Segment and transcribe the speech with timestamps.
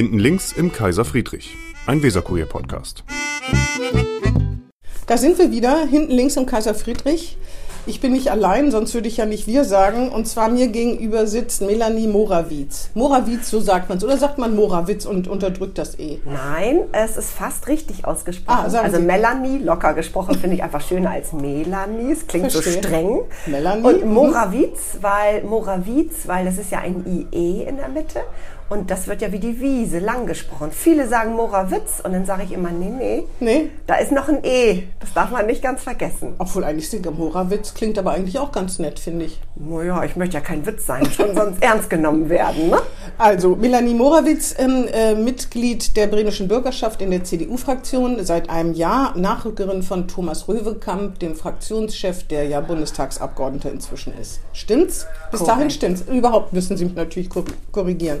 [0.00, 3.04] Hinten links im Kaiser Friedrich, ein Weserkurier-Podcast.
[5.06, 7.36] Da sind wir wieder, hinten links im Kaiser Friedrich.
[7.84, 10.08] Ich bin nicht allein, sonst würde ich ja nicht wir sagen.
[10.10, 12.88] Und zwar mir gegenüber sitzt Melanie Morawitz.
[12.94, 14.04] Morawitz, so sagt man es.
[14.04, 16.20] Oder sagt man Morawitz und unterdrückt das E?
[16.24, 18.58] Nein, es ist fast richtig ausgesprochen.
[18.58, 19.02] Ah, also Sie.
[19.02, 22.12] Melanie, locker gesprochen, finde ich einfach schöner als Melanie.
[22.12, 22.82] Es klingt so Verstehe.
[22.82, 23.20] streng.
[23.44, 24.14] Melanie, Und mhm.
[24.14, 28.20] Morawitz, weil Morawitz, weil das ist ja ein IE in der Mitte.
[28.70, 30.70] Und das wird ja wie die Wiese lang gesprochen.
[30.70, 33.68] Viele sagen Morawitz und dann sage ich immer, nee, nee, Nee?
[33.88, 34.84] da ist noch ein E.
[35.00, 36.34] Das darf man nicht ganz vergessen.
[36.38, 39.40] Obwohl eigentlich singt Morawitz, klingt aber eigentlich auch ganz nett, finde ich.
[39.56, 42.70] Naja, ich möchte ja kein Witz sein, schon sonst ernst genommen werden.
[42.70, 42.78] Ne?
[43.18, 49.18] Also, Melanie Morawitz, ähm, äh, Mitglied der bremischen Bürgerschaft in der CDU-Fraktion, seit einem Jahr
[49.18, 54.38] Nachrückerin von Thomas Röwekamp, dem Fraktionschef, der ja Bundestagsabgeordneter inzwischen ist.
[54.52, 55.06] Stimmt's?
[55.32, 55.56] Bis Korrekt.
[55.56, 56.02] dahin stimmt's.
[56.02, 58.20] Überhaupt müssen Sie mich natürlich kor- korrigieren.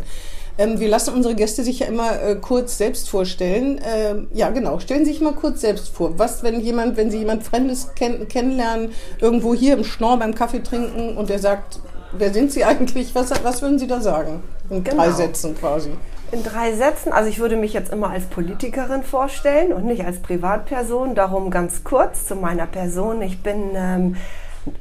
[0.60, 3.80] Ähm, wir lassen unsere Gäste sich ja immer äh, kurz selbst vorstellen.
[3.82, 4.78] Ähm, ja, genau.
[4.78, 6.18] Stellen Sie sich mal kurz selbst vor.
[6.18, 8.90] Was, wenn jemand, wenn Sie jemand Fremdes kenn kennenlernen,
[9.20, 11.80] irgendwo hier im Schnorr beim Kaffee trinken und der sagt,
[12.12, 13.14] wer sind Sie eigentlich?
[13.14, 14.42] Was, was würden Sie da sagen?
[14.68, 15.16] In drei Genau.
[15.16, 15.92] Sätzen quasi.
[16.30, 20.18] In drei Sätzen, also ich würde mich jetzt immer als Politikerin vorstellen und nicht als
[20.18, 21.14] Privatperson.
[21.14, 23.22] Darum ganz kurz zu meiner Person.
[23.22, 24.16] Ich bin ähm,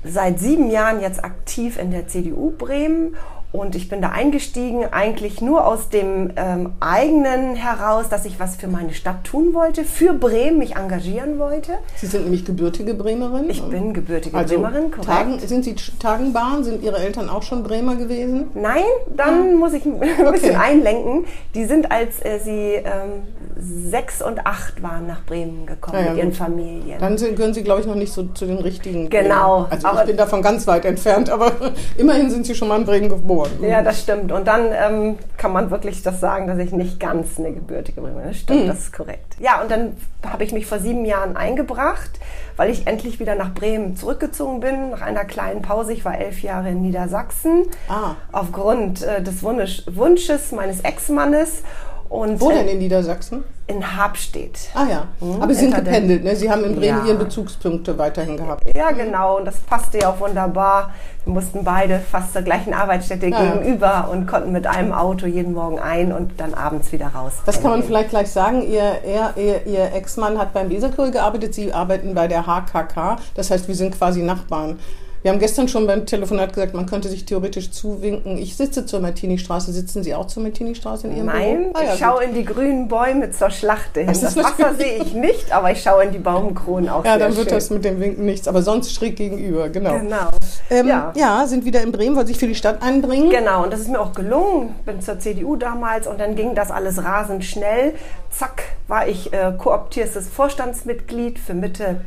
[0.03, 3.15] seit sieben Jahren jetzt aktiv in der CDU Bremen
[3.51, 8.55] und ich bin da eingestiegen eigentlich nur aus dem ähm, eigenen heraus, dass ich was
[8.55, 11.73] für meine Stadt tun wollte, für Bremen mich engagieren wollte.
[11.95, 13.49] Sie sind nämlich gebürtige Bremerin.
[13.49, 15.07] Ich bin gebürtige also Bremerin, korrekt.
[15.07, 16.63] Tagen, sind Sie Tagenbahn?
[16.63, 18.51] Sind Ihre Eltern auch schon Bremer gewesen?
[18.53, 18.83] Nein,
[19.15, 19.99] dann muss ich ein
[20.31, 21.25] bisschen einlenken.
[21.55, 23.23] Die sind, als äh, sie ähm,
[23.59, 26.37] sechs und acht waren, nach Bremen gekommen Ja, ja, mit ihren gut.
[26.37, 26.99] Familien.
[26.99, 29.09] Dann sind, gehören Sie, glaube ich, noch nicht so zu den richtigen.
[29.09, 29.83] Genau, Bremen.
[29.85, 31.51] Also ich bin davon ganz weit entfernt, aber
[31.97, 33.49] immerhin sind Sie schon mal in Bremen geboren.
[33.61, 34.31] ja, das stimmt.
[34.31, 38.23] Und dann ähm, kann man wirklich das sagen, dass ich nicht ganz eine gebürtige Bremerin
[38.23, 38.29] bin.
[38.29, 38.41] Das Mhm.
[38.43, 39.35] stimmt, das ist korrekt.
[39.39, 42.11] Ja, und dann habe ich mich vor sieben Jahren eingebracht,
[42.57, 45.93] weil ich endlich wieder nach Bremen zurückgezogen bin, nach einer kleinen Pause.
[45.93, 48.15] Ich war elf Jahre in Niedersachsen, Ah.
[48.31, 51.63] aufgrund äh, des Wunsch, Wunsches meines Ex-Mannes.
[52.09, 53.43] Und Wo denn in Niedersachsen?
[53.67, 54.57] in Habstedt.
[54.73, 56.35] Ah ja, Mhm, aber Sie sind gependelt, ne?
[56.35, 57.05] Sie haben in Bremen Ja.
[57.05, 58.63] Ihren Bezugspunkte weiterhin gehabt.
[58.75, 59.37] Ja, genau.
[59.37, 60.91] Und das passte ja auch wunderbar.
[61.23, 63.51] Wir mussten beide fast zur gleichen Arbeitsstätte Ja, ja.
[63.57, 67.33] gegenüber und konnten mit einem Auto jeden Morgen ein und dann abends wieder raus.
[67.45, 68.63] Das kann man vielleicht gleich sagen.
[68.63, 73.17] Ihr, er, ihr, Ihr Ex-Mann hat beim Weserkurier gearbeitet, Sie arbeiten bei der HKK.
[73.35, 74.79] Das heißt, wir sind quasi Nachbarn.
[75.21, 78.37] Wir haben gestern schon beim Telefonat gesagt, man könnte sich theoretisch zuwinken.
[78.37, 79.73] Ich sitze zur Martini-Straße.
[79.73, 81.71] Sitzen Sie auch zur Martini-Straße in Ihrem Nein, Büro?
[81.73, 84.07] Ah, ja, ich schaue in die grünen Bäume zur Schlachte hin.
[84.07, 87.35] Das Das, Wasser sehe ich nicht, aber ich schaue in die Baumkronen auch Ja, dann
[87.35, 87.57] wird schön.
[87.57, 88.47] das mit dem Winken nichts.
[88.47, 89.99] Aber sonst schräg gegenüber, genau.
[89.99, 90.29] Genau.
[90.69, 91.11] Ähm, ja.
[91.15, 91.45] ja.
[91.47, 93.29] sind wieder in Bremen, wollen sich für die Stadt einbringen.
[93.29, 94.73] Genau, und das ist mir auch gelungen.
[94.85, 97.93] Bin zur CDU damals und dann ging das alles rasend schnell.
[98.29, 101.99] Zack, war ich äh, kooptiertes Vorstandsmitglied für Mitte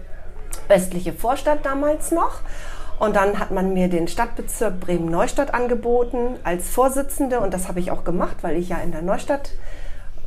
[0.71, 2.41] östliche Vorstadt damals noch.
[3.03, 7.91] Und dann hat man mir den Stadtbezirk Bremen-Neustadt angeboten als Vorsitzende und das habe ich
[7.91, 9.51] auch gemacht, weil ich ja in der Neustadt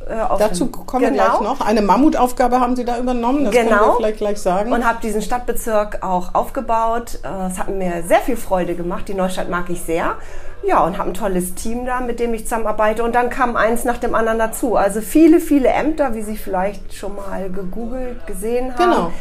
[0.06, 1.24] äh, Dazu kommen wir Genau.
[1.24, 1.66] gleich noch.
[1.66, 3.92] Eine Mammutaufgabe haben Sie da übernommen, das können wir Genau.
[3.94, 4.70] vielleicht gleich sagen.
[4.72, 7.18] Und habe diesen Stadtbezirk auch aufgebaut.
[7.24, 9.08] Äh, Es hat mir sehr viel Freude gemacht.
[9.08, 10.16] Die Neustadt mag ich sehr.
[10.62, 13.02] Ja, und habe ein tolles Team da, mit dem ich zusammenarbeite.
[13.04, 14.76] Und dann kam eins nach dem anderen dazu.
[14.76, 18.90] Also viele, viele Ämter, wie Sie vielleicht schon mal gegoogelt, gesehen haben.
[18.90, 19.12] Genau.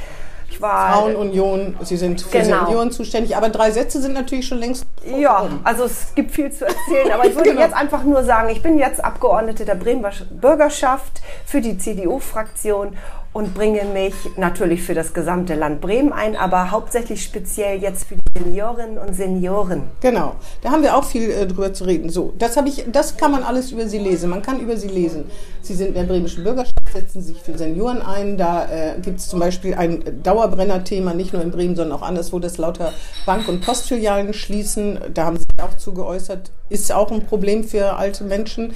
[0.49, 2.65] Ich war Frauenunion, Sie sind für Genau.
[2.65, 5.59] Senioren zuständig, aber drei Sätze sind natürlich schon längst Ja, rum.
[5.63, 7.61] also es gibt viel zu erzählen, aber ich würde Genau.
[7.61, 12.95] jetzt einfach nur sagen, ich bin jetzt Abgeordnete der Bremer Bürgerschaft für die CDU-Fraktion
[13.35, 18.15] und bringe mich natürlich für das gesamte Land Bremen ein, aber hauptsächlich speziell jetzt für
[18.15, 19.83] die Seniorinnen und Senioren.
[19.99, 22.09] Genau, da haben wir auch viel äh, drüber zu reden.
[22.09, 24.29] So, das habe ich, das kann man alles über Sie lesen.
[24.29, 25.25] Man kann über Sie lesen.
[25.61, 28.37] Sie sind in der bremischen Bürgerschaft, setzen sich für Senioren ein.
[28.37, 32.39] Da äh, gibt es zum Beispiel ein Dauerbrenner-Thema, nicht nur in Bremen, sondern auch anderswo,
[32.39, 32.93] dass lauter
[33.25, 34.97] Bank- und Postfilialen schließen.
[35.13, 36.51] Da haben Sie sich auch zu geäußert.
[36.69, 38.71] Ist auch ein Problem für alte Menschen.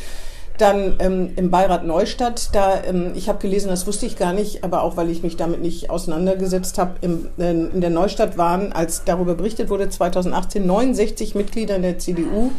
[0.60, 4.62] Dann ähm, im Beirat Neustadt, da ähm, ich habe gelesen, das wusste ich gar nicht,
[4.66, 9.06] aber auch weil ich mich damit nicht auseinandergesetzt habe, äh, in der Neustadt waren, als
[9.06, 12.52] darüber berichtet wurde, 2018 69 Mitglieder in der CDU.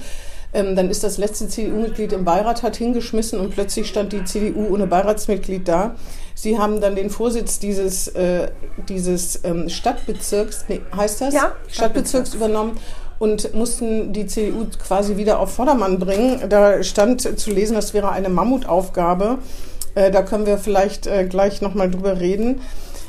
[0.55, 4.73] Ähm, dann ist das letzte CDU-Mitglied im Beirat, hat hingeschmissen und plötzlich stand die CDU
[4.73, 5.94] ohne Beiratsmitglied da.
[6.35, 8.49] Sie haben dann den Vorsitz dieses, äh,
[8.88, 11.35] dieses ähm, Stadtbezirks, nee, heißt das?
[11.35, 12.79] Ja, Stadtbezirks übernommen
[13.20, 16.40] und mussten die CDU quasi wieder auf Vordermann bringen.
[16.49, 19.38] Da stand zu lesen, das wäre eine Mammutaufgabe.
[19.94, 22.62] Äh, da können wir vielleicht äh, gleich nochmal drüber reden.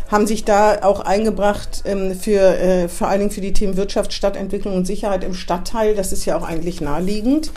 [0.10, 4.12] Haben sich da auch eingebracht ähm, für äh, vor allen Dingen für die Themen Wirtschaft,
[4.12, 5.96] Stadtentwicklung und Sicherheit im Stadtteil.
[5.96, 7.52] Das ist ja auch eigentlich naheliegend.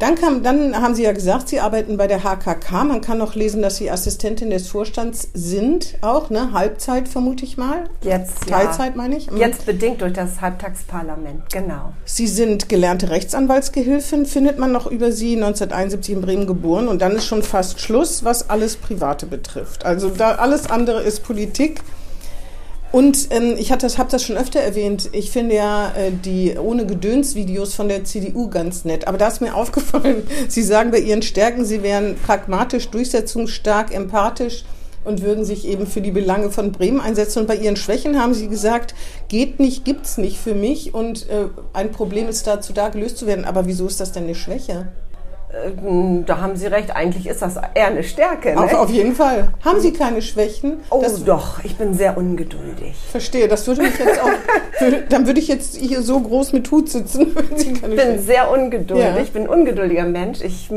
[0.00, 2.84] Dann, kam, dann haben Sie ja gesagt, Sie arbeiten bei der HKK.
[2.84, 6.54] Man kann noch lesen, dass Sie Assistentin des Vorstands sind, auch, ne?
[6.54, 7.84] Halbzeit vermute ich mal.
[8.02, 8.96] Jetzt, Teilzeit ja.
[8.96, 9.30] meine ich.
[9.30, 9.36] Mhm.
[9.36, 11.92] Jetzt bedingt durch das Halbtagsparlament, genau.
[12.06, 16.88] Sie sind gelernte Rechtsanwaltsgehilfin, findet man noch über Sie, 1971 in Bremen geboren.
[16.88, 19.84] Und dann ist schon fast Schluss, was alles Private betrifft.
[19.84, 21.82] Also da alles andere ist Politik.
[22.92, 25.10] Und ähm, ich habe das, hab das schon öfter erwähnt.
[25.12, 29.06] Ich finde ja äh, die ohne Gedöns-Videos von der CDU ganz nett.
[29.06, 34.64] Aber da ist mir aufgefallen, Sie sagen bei Ihren Stärken, Sie wären pragmatisch, durchsetzungsstark, empathisch
[35.04, 37.40] und würden sich eben für die Belange von Bremen einsetzen.
[37.40, 38.94] Und bei Ihren Schwächen haben Sie gesagt,
[39.28, 43.26] geht nicht, gibt's nicht für mich und äh, ein Problem ist dazu da, gelöst zu
[43.26, 43.44] werden.
[43.44, 44.88] Aber wieso ist das denn eine Schwäche?
[45.52, 45.70] Äh,
[46.26, 48.56] Da haben Sie recht, eigentlich ist das eher eine Stärke.
[48.58, 48.78] Auf, Ne?
[48.78, 49.48] auf jeden Fall.
[49.64, 50.80] Haben Sie keine Schwächen?
[50.90, 52.94] Oh doch, ich bin sehr ungeduldig.
[53.10, 53.48] verstehe.
[53.48, 54.28] Das würde mich jetzt auch.
[54.80, 58.50] Würde, dann würde ich jetzt hier so groß mit Hut sitzen, Ich bin Schwächen sehr
[58.50, 59.18] ungeduldig, Ja.
[59.20, 60.40] ich bin ein ungeduldiger Mensch.
[60.40, 60.70] Ich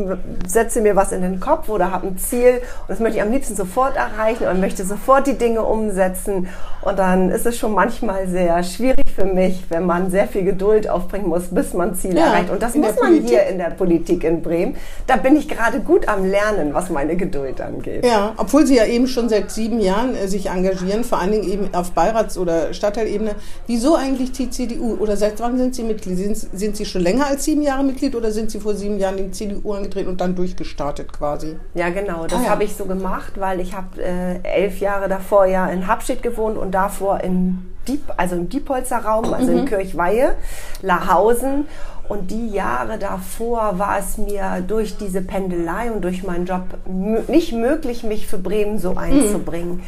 [0.45, 3.31] setze mir was in den Kopf oder habe ein Ziel und das möchte ich am
[3.31, 6.49] liebsten sofort erreichen und möchte sofort die Dinge umsetzen.
[6.81, 10.89] Und dann ist es schon manchmal sehr schwierig für mich, wenn man sehr viel Geduld
[10.89, 12.49] aufbringen muss, bis man Ziele Ja, erreicht.
[12.49, 13.29] Und das muss man Politik.
[13.29, 14.62] hier in der Politik in Bremen.
[15.07, 18.05] Da bin ich gerade gut am Lernen, was meine Geduld angeht.
[18.05, 21.43] Ja, obwohl Sie ja eben schon seit sieben Jahren äh, sich engagieren, vor allen Dingen
[21.49, 23.35] eben auf Beirats- oder Stadtteilebene.
[23.67, 24.95] Wieso eigentlich die CDU?
[24.99, 26.17] Oder seit wann sind Sie Mitglied?
[26.17, 29.17] Sind, sind Sie schon länger als sieben Jahre Mitglied oder sind Sie vor sieben Jahren
[29.17, 31.55] in die CDU angetreten und dann durchgestartet quasi?
[31.73, 32.25] Ja, genau.
[32.27, 32.49] Das Ah, ja.
[32.51, 36.57] habe ich so gemacht, weil ich habe äh, elf Jahre davor ja in Habstedt gewohnt
[36.57, 40.35] und davor in Diep, also im Diepholzer Raum, also in Kirchweihe,
[40.81, 41.65] Lahausen.
[42.09, 47.53] Und die Jahre davor war es mir durch diese Pendelei und durch meinen Job nicht
[47.53, 49.83] möglich, mich für Bremen so einzubringen.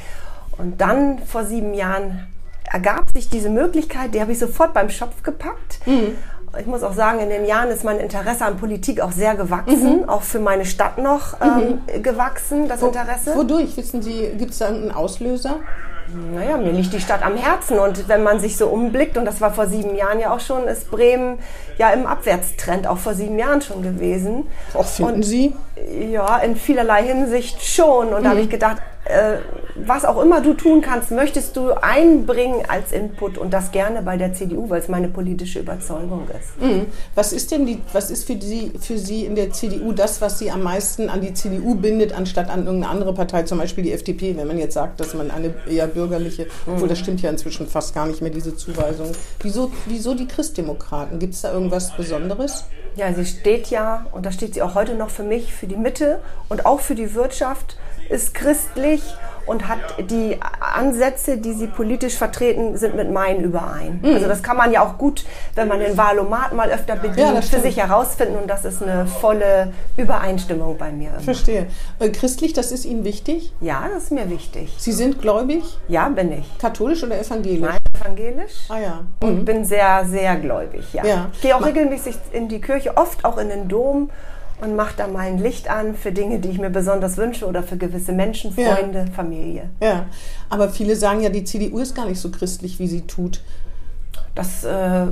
[0.58, 2.28] Und dann vor sieben Jahren
[2.72, 5.80] ergab sich diese Möglichkeit, die habe ich sofort beim Schopf gepackt.
[6.58, 10.08] Ich muss auch sagen, in den Jahren ist mein Interesse an Politik auch sehr gewachsen,
[10.08, 13.36] auch für meine Stadt noch ähm, gewachsen, das Interesse.
[13.36, 13.76] Wodurch?
[13.76, 15.58] Wissen Sie, gibt es da einen Auslöser?
[16.08, 19.42] Naja, mir liegt die Stadt am Herzen und wenn man sich so umblickt, und das
[19.42, 21.40] war vor sieben Jahren ja auch schon, ist Bremen
[21.78, 24.46] ja im Abwärtstrend, auch vor sieben Jahren schon gewesen.
[24.76, 25.56] Auch finden Und- Sie?
[26.12, 28.14] Ja, in vielerlei Hinsicht schon.
[28.14, 29.38] Und da habe ich gedacht, äh,
[29.76, 34.18] was auch immer du tun kannst, möchtest du einbringen als Input und das gerne bei
[34.18, 36.60] der CDU, weil es meine politische Überzeugung ist.
[36.62, 36.88] Mhm.
[37.14, 40.40] Was ist denn die, was ist für Sie, für Sie in der CDU das, was
[40.40, 43.92] Sie am meisten an die CDU bindet, anstatt an irgendeine andere Partei, zum Beispiel die
[43.92, 47.68] FDP, wenn man jetzt sagt, dass man eine eher bürgerliche, obwohl das stimmt ja inzwischen
[47.68, 49.12] fast gar nicht mehr, diese Zuweisung.
[49.42, 51.20] Wieso, wieso die Christdemokraten?
[51.20, 52.66] Gibt es da irgendwas Besonderes?
[52.96, 55.76] Ja, sie steht ja, und da steht sie auch heute noch für mich, für die
[55.76, 57.78] Mitte und auch für die Wirtschaft,
[58.10, 59.02] ist christlich
[59.46, 59.80] und hat
[60.10, 64.00] die Ansätze, die sie politisch vertreten, sind mit meinen überein.
[64.04, 65.24] Also das kann man ja auch gut,
[65.54, 69.06] wenn man den Wahlomat mal öfter bedient, Ja, für sich herausfinden und das ist eine
[69.06, 71.10] volle Übereinstimmung bei mir.
[71.10, 71.20] Immer.
[71.20, 71.68] Verstehe.
[72.00, 73.54] Äh, Christlich, das ist Ihnen wichtig?
[73.62, 74.74] Ja, das ist mir wichtig.
[74.78, 75.64] Sie sind gläubig?
[75.88, 76.58] Ja, bin ich.
[76.58, 77.60] Katholisch oder evangelisch?
[77.62, 78.66] Nein, evangelisch.
[78.70, 79.00] Ah ja.
[79.22, 81.06] Und bin sehr, sehr gläubig, ja.
[81.06, 81.30] Ja.
[81.34, 84.10] Ich gehe auch regelmäßig in die Kirche, oft auch in den Dom
[84.66, 87.78] und mache da mein Licht an für Dinge, die ich mir besonders wünsche oder für
[87.78, 88.76] gewisse Menschen, Ja.
[88.76, 89.70] Freunde, Familie.
[89.82, 90.08] Ja.
[90.50, 93.42] Aber viele sagen ja, die CDU ist gar nicht so christlich, wie sie tut.
[94.34, 95.06] Das, äh,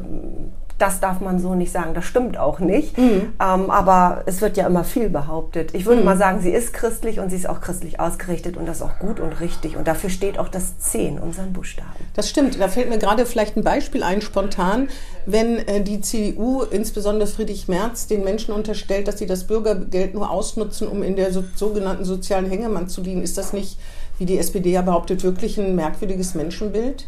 [0.77, 1.93] das darf man so nicht sagen.
[1.93, 2.97] Das stimmt auch nicht.
[2.97, 3.33] Mhm.
[3.39, 5.73] Ähm, aber es wird ja immer viel behauptet.
[5.73, 8.77] Ich würde mal sagen, sie ist christlich und sie ist auch christlich ausgerichtet und das
[8.77, 9.77] ist auch gut und richtig.
[9.77, 11.89] Und dafür steht auch das C in unseren Buchstaben.
[12.15, 12.59] Das stimmt.
[12.59, 14.89] Da fällt mir gerade vielleicht ein Beispiel ein, spontan,
[15.25, 20.29] wenn äh, die CDU, insbesondere Friedrich Merz, den Menschen unterstellt, dass sie das Bürgergeld nur
[20.29, 23.21] ausnutzen, um in der so, sogenannten sozialen Hängemann zu dienen.
[23.21, 23.77] Ist das nicht,
[24.17, 27.07] wie die SPD ja behauptet, wirklich ein merkwürdiges Menschenbild?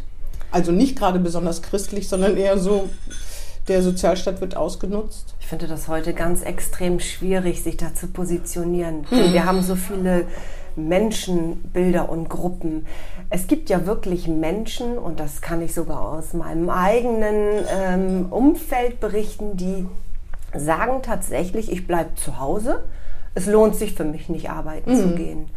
[0.50, 2.88] Also nicht gerade besonders christlich, sondern eher so,
[3.68, 5.34] der Sozialstaat wird ausgenutzt.
[5.40, 9.06] Ich finde das heute ganz extrem schwierig, sich da zu positionieren.
[9.10, 10.26] Wir haben so viele
[10.76, 12.86] Menschenbilder und Gruppen.
[13.30, 19.00] Es gibt ja wirklich Menschen, und das kann ich sogar aus meinem eigenen ähm, Umfeld
[19.00, 19.86] berichten, die
[20.54, 22.84] sagen tatsächlich, ich bleibe zu Hause.
[23.34, 25.50] Es lohnt sich für mich nicht arbeiten zu gehen.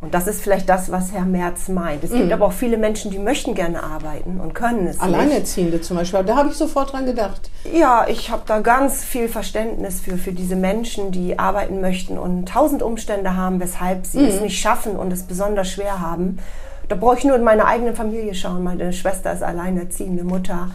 [0.00, 2.04] Und das ist vielleicht das, was Herr Merz meint.
[2.04, 5.02] Es gibt aber auch viele Menschen, die möchten gerne arbeiten und können es nicht.
[5.02, 7.50] Alleinerziehende zum Beispiel, da habe ich sofort dran gedacht.
[7.72, 12.48] Ja, ich habe da ganz viel Verständnis für, für diese Menschen, die arbeiten möchten und
[12.48, 14.26] tausend Umstände haben, weshalb sie Mhm.
[14.28, 16.38] es nicht schaffen und es besonders schwer haben.
[16.88, 18.62] Da brauche ich nur in meine eigene Familie schauen.
[18.62, 20.70] Meine Schwester ist alleinerziehende Mutter.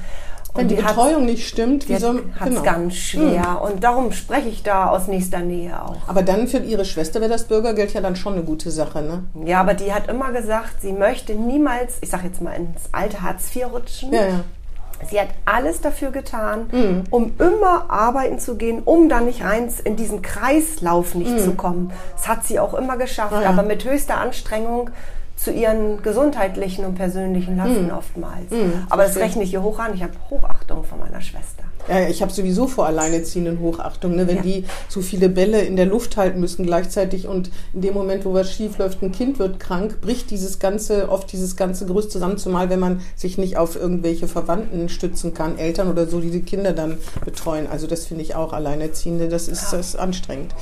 [0.56, 2.62] Wenn die, hat Betreuung nicht stimmt, wie es soll genau.
[2.62, 3.62] ganz schwer.
[3.64, 5.98] Und darum spreche ich da aus nächster Nähe auch.
[6.08, 9.24] Aber dann für ihre Schwester wäre das Bürgergeld ja dann schon eine gute Sache, ne?
[9.48, 13.22] Ja, aber die hat immer gesagt, sie möchte niemals, ich sage jetzt mal, ins alte
[13.22, 14.14] Hartz IV rutschen.
[14.14, 14.40] Ja, ja.
[15.10, 17.04] Sie hat alles dafür getan, mhm.
[17.10, 21.40] um immer arbeiten zu gehen, um dann nicht rein in diesen Kreislauf nicht mhm.
[21.40, 21.92] zu kommen.
[22.16, 23.50] Das hat sie auch immer geschafft, ah, ja.
[23.50, 24.92] aber mit höchster Anstrengung
[25.44, 27.92] zu ihren gesundheitlichen und persönlichen Lasten mhm.
[27.92, 28.50] oftmals.
[28.52, 29.94] Mhm, aber das rechne ich ihr hoch an.
[29.94, 31.64] Ich habe Hochachtung von meiner Schwester.
[31.90, 34.26] Ja, ich habe sowieso vor Alleinerziehenden Hochachtung, ne?
[34.26, 34.42] wenn ja.
[34.42, 38.34] die so viele Bälle in der Luft halten müssen gleichzeitig und in dem Moment, wo
[38.34, 42.38] was schief läuft, ein Kind wird krank, bricht dieses ganze, oft dieses ganze Gerüst zusammen,
[42.38, 46.44] zumal wenn man sich nicht auf irgendwelche Verwandten stützen kann, Eltern oder so, die die
[46.44, 47.68] Kinder dann betreuen.
[47.68, 49.78] Also das finde ich auch Alleinerziehende, das ist, ja.
[49.78, 50.54] das ist anstrengend.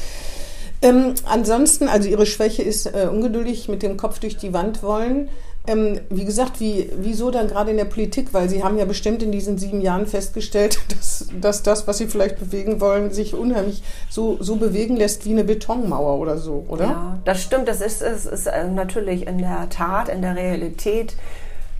[0.81, 5.29] Ähm, ansonsten, also ihre Schwäche ist äh, ungeduldig mit dem Kopf durch die Wand wollen.
[5.67, 8.33] Ähm, wie gesagt, wie, wieso dann gerade in der Politik?
[8.33, 12.07] Weil Sie haben ja bestimmt in diesen sieben Jahren festgestellt, dass, dass das, was Sie
[12.07, 16.85] vielleicht bewegen wollen, sich unheimlich so, so bewegen lässt wie eine Betonmauer oder so, oder?
[16.85, 17.67] Ja, das stimmt.
[17.67, 21.15] Das ist, ist, ist äh, natürlich in der Tat, in der Realität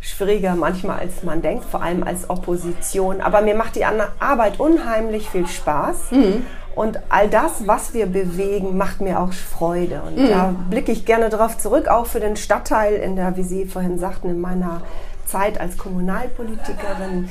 [0.02, 3.22] schwieriger manchmal als man denkt, vor allem als Opposition.
[3.22, 6.12] Aber mir macht die Arbeit unheimlich viel Spaß.
[6.12, 6.44] Mhm.
[6.76, 10.02] Und all das, was wir bewegen, macht mir auch Freude.
[10.08, 10.30] Und mhm.
[10.30, 14.00] da blicke ich gerne darauf zurück, auch für den Stadtteil in der, wie Sie vorhin
[14.00, 14.82] sagten, in meiner
[15.26, 17.30] Zeit als Kommunalpolitikerin.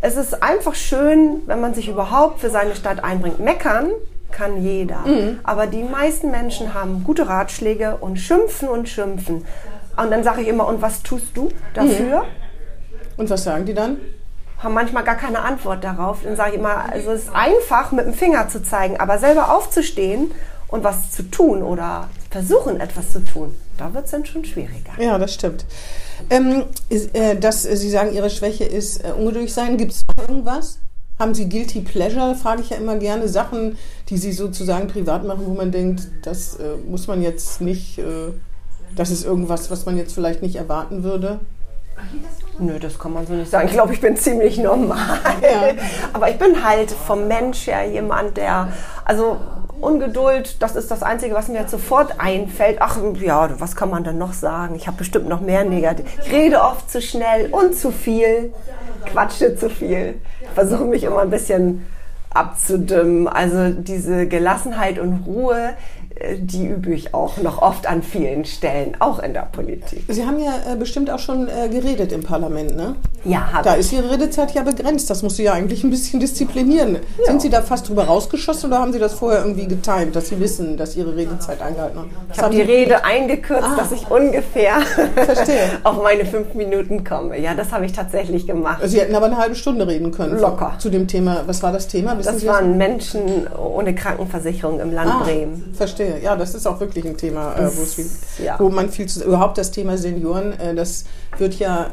[0.00, 3.38] Es ist einfach schön, wenn man sich überhaupt für seine Stadt einbringt.
[3.40, 3.90] Meckern
[4.30, 5.00] kann jeder.
[5.00, 5.40] Mhm.
[5.42, 9.44] Aber die meisten Menschen haben gute Ratschläge und schimpfen und schimpfen.
[9.96, 12.20] Und dann sage ich immer, und was tust du dafür?
[12.20, 12.26] Mhm.
[13.16, 13.98] Und was sagen die dann?
[14.62, 16.18] Haben manchmal gar keine Antwort darauf.
[16.22, 19.54] Dann sage ich immer, also es ist einfach, mit dem Finger zu zeigen, aber selber
[19.54, 20.30] aufzustehen
[20.68, 24.92] und was zu tun oder versuchen, etwas zu tun, da wird es dann schon schwieriger.
[24.98, 25.64] Ja, das stimmt.
[26.28, 29.76] Ähm, ist, äh, dass Sie sagen, Ihre Schwäche ist äh, ungeduldig sein.
[29.78, 30.78] Gibt es noch irgendwas?
[31.18, 33.76] Haben Sie Guilty Pleasure, frage ich ja immer gerne, Sachen,
[34.08, 38.32] die Sie sozusagen privat machen, wo man denkt, das äh, muss man jetzt nicht, äh,
[38.96, 41.40] das ist irgendwas, was man jetzt vielleicht nicht erwarten würde?
[42.60, 43.68] Nö, das kann man so nicht sagen.
[43.68, 45.18] Ich glaube, ich bin ziemlich normal.
[45.42, 45.72] Ja.
[46.12, 48.68] Aber ich bin halt vom Mensch her jemand, der,
[49.04, 49.38] also
[49.80, 52.78] Ungeduld, das ist das Einzige, was mir jetzt sofort einfällt.
[52.80, 54.74] Ach ja, was kann man denn noch sagen?
[54.74, 56.04] Ich habe bestimmt noch mehr negativ.
[56.22, 58.52] Ich rede oft zu schnell und zu viel,
[59.06, 60.20] quatsche zu viel.
[60.54, 61.86] Versuche mich immer ein bisschen
[62.28, 63.26] abzudimmen.
[63.26, 65.74] Also diese Gelassenheit und Ruhe,
[66.38, 70.04] die übe ich auch noch oft an vielen Stellen, auch in der Politik.
[70.08, 72.96] Sie haben ja äh, bestimmt auch schon äh, geredet im Parlament, ne?
[73.24, 75.10] Ja, habe Da ist Ihre Redezeit ja begrenzt.
[75.10, 76.98] Das muss Sie ja eigentlich ein bisschen disziplinieren.
[77.18, 77.26] Ja.
[77.26, 80.40] Sind Sie da fast drüber rausgeschossen oder haben Sie das vorher irgendwie getimt, dass Sie
[80.40, 82.06] wissen, dass Ihre Redezeit eingehalten wird?
[82.32, 83.76] Ich habe die Rede eingekürzt, ah.
[83.76, 84.76] dass ich ungefähr
[85.84, 87.38] auf meine fünf Minuten komme.
[87.38, 88.80] Ja, das habe ich tatsächlich gemacht.
[88.84, 90.38] Sie hätten aber eine halbe Stunde reden können.
[90.38, 90.74] Locker.
[90.78, 91.42] Zu dem Thema.
[91.46, 92.16] Was war das Thema?
[92.18, 95.74] Wissen das Sie waren Menschen ohne Krankenversicherung im Land ah, Bremen.
[95.74, 96.09] Verstehe.
[96.18, 98.06] Ja, das ist auch wirklich ein Thema, äh, wo, viel,
[98.42, 98.58] ja.
[98.58, 101.04] wo man viel zu, überhaupt das Thema Senioren, äh, das
[101.38, 101.90] wird ja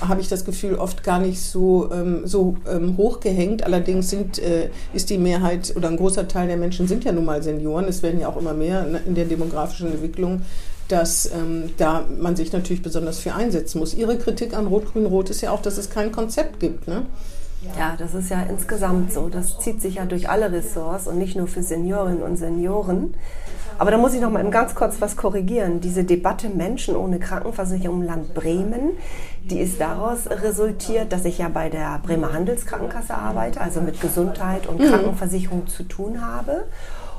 [0.00, 3.64] habe ich das Gefühl, oft gar nicht so, ähm, so ähm, hochgehängt.
[3.64, 7.24] Allerdings sind, äh, ist die Mehrheit oder ein großer Teil der Menschen sind ja nun
[7.24, 7.84] mal Senioren.
[7.86, 10.42] Es werden ja auch immer mehr ne, in der demografischen Entwicklung,
[10.88, 13.94] dass ähm, da man sich natürlich besonders für einsetzen muss.
[13.94, 16.88] Ihre Kritik an Rot-Grün-Rot ist ja auch, dass es kein Konzept gibt.
[16.88, 17.04] Ne?
[17.76, 19.28] Ja, das ist ja insgesamt so.
[19.28, 23.14] Das zieht sich ja durch alle Ressorts und nicht nur für Seniorinnen und Senioren.
[23.78, 25.80] Aber da muss ich noch mal ganz kurz was korrigieren.
[25.80, 28.90] Diese Debatte Menschen ohne Krankenversicherung im Land Bremen,
[29.44, 34.66] die ist daraus resultiert, dass ich ja bei der Bremer Handelskrankenkasse arbeite, also mit Gesundheit
[34.66, 34.90] und mhm.
[34.90, 36.64] Krankenversicherung zu tun habe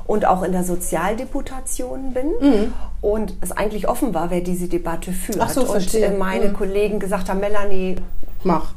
[0.06, 2.72] und auch in der Sozialdeputation bin mhm.
[3.00, 5.38] und es eigentlich offen war, wer diese Debatte führt.
[5.40, 6.54] Ach so, und äh, meine mhm.
[6.54, 7.96] Kollegen gesagt haben, Melanie,
[8.44, 8.72] mach.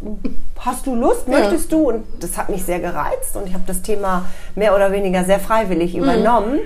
[0.59, 1.27] Hast du Lust?
[1.27, 1.77] Möchtest ja.
[1.77, 1.89] du?
[1.89, 4.25] Und das hat mich sehr gereizt und ich habe das Thema
[4.55, 6.03] mehr oder weniger sehr freiwillig mhm.
[6.03, 6.59] übernommen.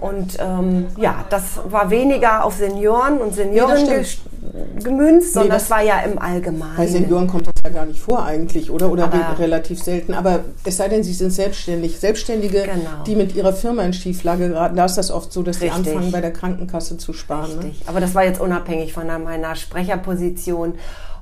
[0.00, 5.64] Und ähm, ja, das war weniger auf Senioren und Senioren nee, gemünzt, sondern nee, das,
[5.64, 6.76] das, war ja im Allgemeinen.
[6.76, 8.90] Bei Senioren kommt das ja gar nicht vor eigentlich, oder?
[8.90, 10.14] Oder aber, relativ selten.
[10.14, 12.00] Aber es sei denn, sie sind selbstständig.
[12.00, 13.04] Selbstständige, genau.
[13.06, 15.82] die mit ihrer Firma in Schieflage geraten, da ist das oft so, dass Richtig.
[15.82, 17.56] die anfangen, bei der Krankenkasse zu sparen.
[17.56, 17.64] Ne?
[17.64, 17.80] Richtig.
[17.80, 17.88] Ne?
[17.88, 20.74] Aber das war jetzt unabhängig von meiner Sprecherposition.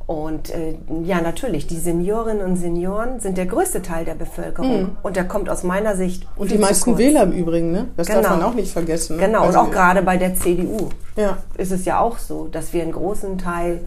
[0.08, 0.74] Und äh,
[1.04, 4.80] ja, natürlich, die Seniorinnen und Senioren sind der größte Teil der Bevölkerung.
[4.80, 4.96] Mhm.
[5.02, 6.26] Und der kommt aus meiner Sicht.
[6.34, 7.88] Und die meisten Wähler im Übrigen, ne?
[7.94, 8.22] Das genau.
[8.22, 9.16] darf man auch nicht vergessen.
[9.18, 9.26] Ne?
[9.26, 11.36] Genau, also, und auch gerade bei der CDU ja.
[11.58, 13.82] ist es ja auch so, dass wir einen großen Teil.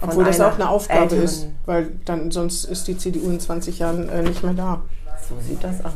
[0.00, 4.08] Obwohl das auch eine Aufgabe ist, weil dann sonst ist die CDU in 20 Jahren
[4.08, 4.82] äh, nicht mehr da.
[5.32, 5.92] So sieht das aus.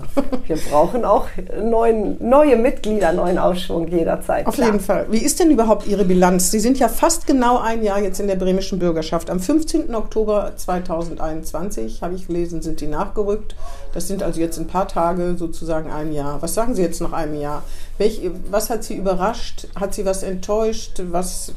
[0.47, 1.27] Wir brauchen auch
[1.63, 4.47] neuen, neue Mitglieder, neuen Aufschwung jederzeit.
[4.47, 4.69] Auf klar.
[4.69, 5.07] jeden Fall.
[5.11, 6.51] Wie ist denn überhaupt Ihre Bilanz?
[6.51, 9.31] Sie sind ja fast genau ein Jahr jetzt in der bremischen Bürgerschaft.
[9.31, 9.95] Am 15.
[9.95, 13.57] Oktober 2021, habe ich gelesen, sind Sie nachgerückt.
[13.93, 16.41] Das sind also jetzt ein paar Tage sozusagen ein Jahr.
[16.43, 17.63] Was sagen Sie jetzt nach einem Jahr?
[17.99, 19.69] Welch, was hat Sie überrascht?
[19.79, 21.03] Hat Sie was enttäuscht?
[21.11, 21.53] Was,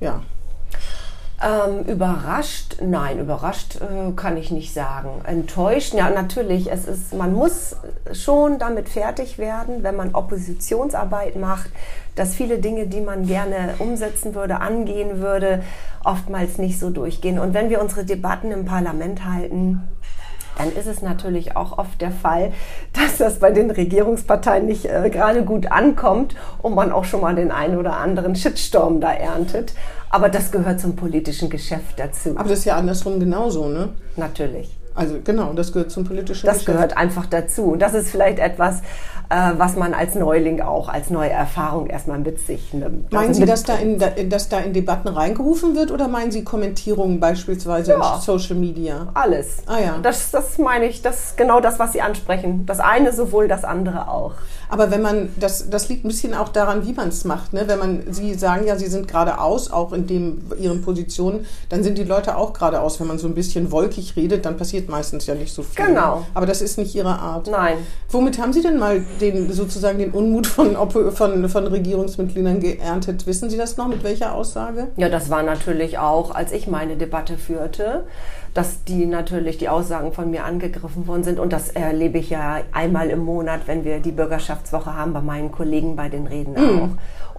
[0.00, 0.22] ja.
[1.42, 2.76] Ähm, überrascht?
[2.82, 5.22] Nein, überrascht äh, kann ich nicht sagen.
[5.24, 5.94] Enttäuscht?
[5.94, 6.70] Ja, natürlich.
[6.70, 7.76] Es ist, man muss
[8.12, 11.70] schon damit fertig werden, wenn man Oppositionsarbeit macht,
[12.14, 15.62] dass viele Dinge, die man gerne umsetzen würde, angehen würde,
[16.04, 17.38] oftmals nicht so durchgehen.
[17.38, 19.88] Und wenn wir unsere Debatten im Parlament halten,
[20.58, 22.52] dann ist es natürlich auch oft der Fall,
[22.92, 27.34] dass das bei den Regierungsparteien nicht äh, gerade gut ankommt und man auch schon mal
[27.34, 29.72] den einen oder anderen Shitstorm da erntet.
[30.10, 32.30] Aber das gehört zum politischen Geschäft dazu.
[32.36, 33.90] Aber das ist ja andersrum genauso, ne?
[34.16, 34.76] Natürlich.
[34.94, 36.66] Also genau, das gehört zum politischen Das Geschäft.
[36.74, 37.62] gehört einfach dazu.
[37.72, 38.82] Und das ist vielleicht etwas,
[39.30, 43.12] äh, was man als Neuling auch als neue Erfahrung erstmal mit sich nimmt.
[43.12, 46.42] Meinen Also Sie, dass da, in, dass da in Debatten reingerufen wird oder meinen Sie
[46.44, 48.16] Kommentierungen beispielsweise Ja.
[48.16, 49.08] in Social Media?
[49.14, 49.58] Alles.
[49.66, 49.98] Ah ja.
[50.02, 52.66] Das, das meine ich, das ist genau das, was Sie ansprechen.
[52.66, 54.32] Das eine sowohl, das andere auch.
[54.68, 57.52] Aber wenn man, das, das liegt ein bisschen auch daran, wie man es macht.
[57.52, 57.64] Ne?
[57.66, 61.98] Wenn man, Sie sagen ja, Sie sind geradeaus, auch in dem, Ihren Positionen, dann sind
[61.98, 63.00] die Leute auch geradeaus.
[63.00, 65.86] Wenn man so ein bisschen wolkig redet, dann passiert meistens ja nicht so viel.
[65.86, 66.24] Genau.
[66.34, 67.48] Aber das ist nicht Ihre Art.
[67.48, 67.78] Nein.
[68.10, 70.76] Womit haben Sie denn mal den, sozusagen den Unmut von,
[71.12, 73.26] von, von Regierungsmitgliedern geerntet?
[73.26, 73.88] Wissen Sie das noch?
[73.88, 74.88] Mit welcher Aussage?
[74.96, 78.04] Ja, das war natürlich auch, als ich meine Debatte führte,
[78.54, 81.38] dass die natürlich die Aussagen von mir angegriffen worden sind.
[81.38, 85.52] Und das erlebe ich ja einmal im Monat, wenn wir die Bürgerschaftswoche haben, bei meinen
[85.52, 86.82] Kollegen bei den Reden Mhm.
[86.82, 86.88] auch.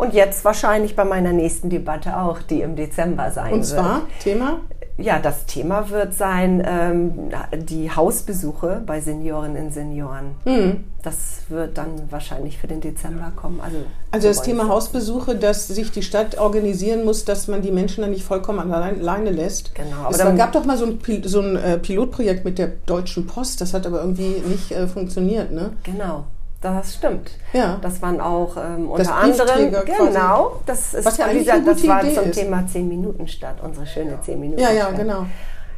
[0.01, 3.67] Und jetzt wahrscheinlich bei meiner nächsten Debatte auch, die im Dezember sein Und wird.
[3.67, 4.61] zwar, Thema?
[5.01, 10.35] Ja, das Thema wird sein ähm, die Hausbesuche bei Seniorinnen und Senioren.
[10.45, 10.83] Mhm.
[11.03, 13.59] Das wird dann wahrscheinlich für den Dezember kommen.
[13.61, 13.77] Also,
[14.11, 18.11] Also das Thema Hausbesuche, dass sich die Stadt organisieren muss, dass man die Menschen dann
[18.11, 19.73] nicht vollkommen allein- alleine lässt.
[19.73, 22.59] Genau, aber Es dann- gab doch mal so ein, Pil so ein äh, Pilotprojekt mit
[22.59, 25.71] der Deutschen Post, das hat aber irgendwie nicht äh, funktioniert, ne?
[25.83, 26.25] Genau,
[26.61, 27.31] das stimmt.
[27.53, 27.77] Ja.
[27.81, 30.07] Das waren auch ähm, Das unter anderem, Briefträger quasi.
[30.13, 32.35] genau, das ist Was ja eine das war Idee zum ist.
[32.35, 34.97] Thema 10 Minuten Stadt, unsere schöne 10 Minuten Ja, ja, Stadt.
[34.97, 35.25] genau.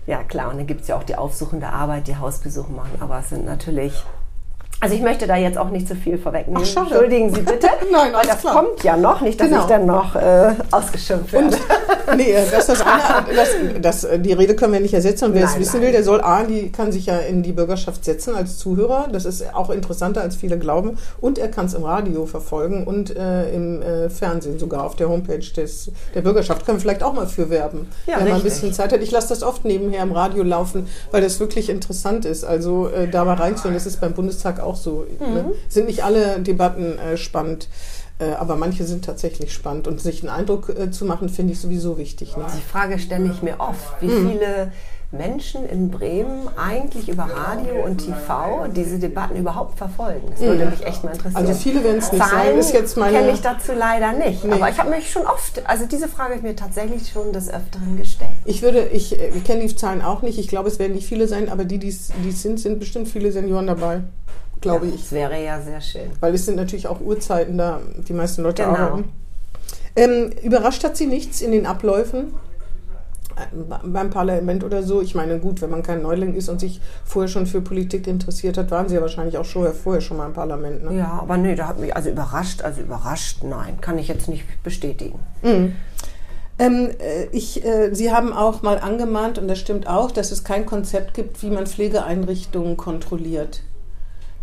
[0.05, 3.19] Ja, klar, und dann gibt es ja auch die aufsuchende Arbeit, die Hausbesuche machen, aber
[3.19, 3.93] es sind natürlich.
[4.83, 6.61] Also ich möchte da jetzt auch nicht zu viel vorwegnehmen.
[6.61, 6.77] Ach.
[6.81, 7.67] Entschuldigen Sie bitte.
[7.91, 8.53] Nein, alles das klar.
[8.65, 9.61] kommt ja noch, nicht, dass Genau.
[9.61, 11.45] ich dann noch äh, ausgeschimpft werde.
[11.45, 13.49] Und nee, das ist das eine, das,
[13.81, 15.23] das, äh, die Rede können wir nicht ersetzen.
[15.27, 15.83] Und wer es Nein, wissen nein.
[15.83, 19.07] will, der soll A, die kann sich ja in die Bürgerschaft setzen als Zuhörer.
[19.09, 20.97] Das ist auch interessanter, als viele glauben.
[21.21, 25.07] Und er kann es im Radio verfolgen und äh, im äh, Fernsehen sogar auf der
[25.07, 26.65] Homepage des, der Bürgerschaft.
[26.65, 28.51] Können wir vielleicht auch mal für werben, Ja, wenn man ein richtig.
[28.51, 29.01] bisschen Zeit hat.
[29.01, 32.43] Ich lasse das oft nebenher im Radio laufen, weil das wirklich interessant ist.
[32.43, 35.05] Also äh, da mal reinzuhören, das ist beim Bundestag auch so.
[35.19, 35.33] Mhm.
[35.33, 35.45] Ne?
[35.69, 37.67] Sind nicht alle Debatten äh, spannend.
[38.19, 41.59] Äh, aber manche sind tatsächlich spannend und sich einen Eindruck äh, zu machen, finde ich
[41.59, 42.37] sowieso wichtig.
[42.37, 42.45] Ne?
[42.55, 44.29] Die Frage stelle ich mir oft, wie Mhm.
[44.29, 44.71] viele
[45.11, 50.27] Menschen in Bremen eigentlich über Radio und TV diese Debatten überhaupt verfolgen.
[50.31, 51.35] Das würde mich echt mal interessieren.
[51.47, 52.57] Also viele werden es nicht Zahlen sein.
[52.57, 54.43] Ist jetzt meine- kenne ich dazu leider nicht.
[54.43, 54.53] Nee.
[54.53, 57.47] Aber ich habe mich schon oft, also diese Frage habe ich mir tatsächlich schon des
[57.49, 58.31] Öfteren gestellt.
[58.45, 60.39] Ich würde, ich, äh, ich kenne die Zahlen auch nicht.
[60.39, 63.31] Ich glaube, es werden nicht viele sein, aber die, die es sind, sind bestimmt viele
[63.31, 64.01] Senioren dabei,
[64.63, 65.01] glaube ja, ich.
[65.01, 66.11] Das wäre ja sehr schön.
[66.19, 68.75] Weil es sind natürlich auch Uhrzeiten da, die meisten Leute Genau.
[68.75, 69.09] arbeiten.
[69.95, 72.33] Ähm, überrascht hat sie nichts in den Abläufen
[73.35, 75.01] äh, beim Parlament oder so?
[75.01, 78.57] Ich meine, gut, wenn man kein Neuling ist und sich vorher schon für Politik interessiert
[78.57, 80.83] hat, waren sie ja wahrscheinlich auch schon, vorher schon mal im Parlament.
[80.83, 80.97] Ne?
[80.97, 84.45] Ja, aber nee, da hat mich also überrascht, also überrascht, nein, kann ich jetzt nicht
[84.63, 85.19] bestätigen.
[85.43, 90.43] Ähm, äh, ich, äh, Sie haben auch mal angemahnt, und das stimmt auch, dass es
[90.43, 93.61] kein Konzept gibt, wie man Pflegeeinrichtungen kontrolliert.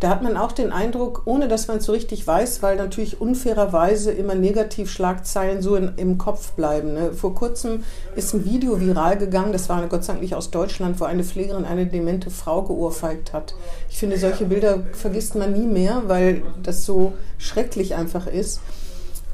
[0.00, 3.20] Da hat man auch den Eindruck, ohne dass man es so richtig weiß, weil natürlich
[3.20, 6.94] unfairerweise immer Negativschlagzeilen so in, im Kopf bleiben.
[6.94, 7.12] Ne?
[7.12, 7.84] Vor kurzem
[8.16, 11.22] ist ein Video viral gegangen, das war Gott sei Dank nicht aus Deutschland, wo eine
[11.22, 13.54] Pflegerin eine demente Frau geohrfeigt hat.
[13.90, 18.60] Ich finde, solche Bilder vergisst man nie mehr, weil das so schrecklich einfach ist.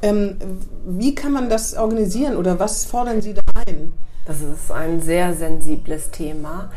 [0.01, 0.35] Ähm,
[0.85, 3.93] wie kann man das organisieren oder was fordern Sie da ein?
[4.25, 6.69] Das ist ein sehr sensibles Thema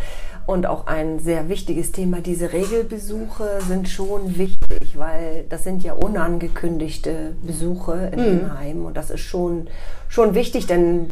[0.51, 2.21] und auch ein sehr wichtiges Thema.
[2.21, 8.97] Diese Regelbesuche sind schon wichtig, weil das sind ja unangekündigte Besuche in den Heimen und
[8.97, 9.69] das ist schon,
[10.09, 11.11] schon wichtig, denn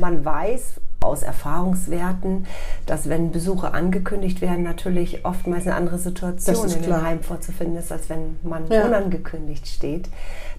[0.00, 2.46] man weiß aus Erfahrungswerten,
[2.86, 7.92] dass wenn Besuche angekündigt werden, natürlich oftmals eine andere Situation in den Heim vorzufinden ist,
[7.92, 8.86] als wenn man Ja.
[8.86, 10.08] unangekündigt steht.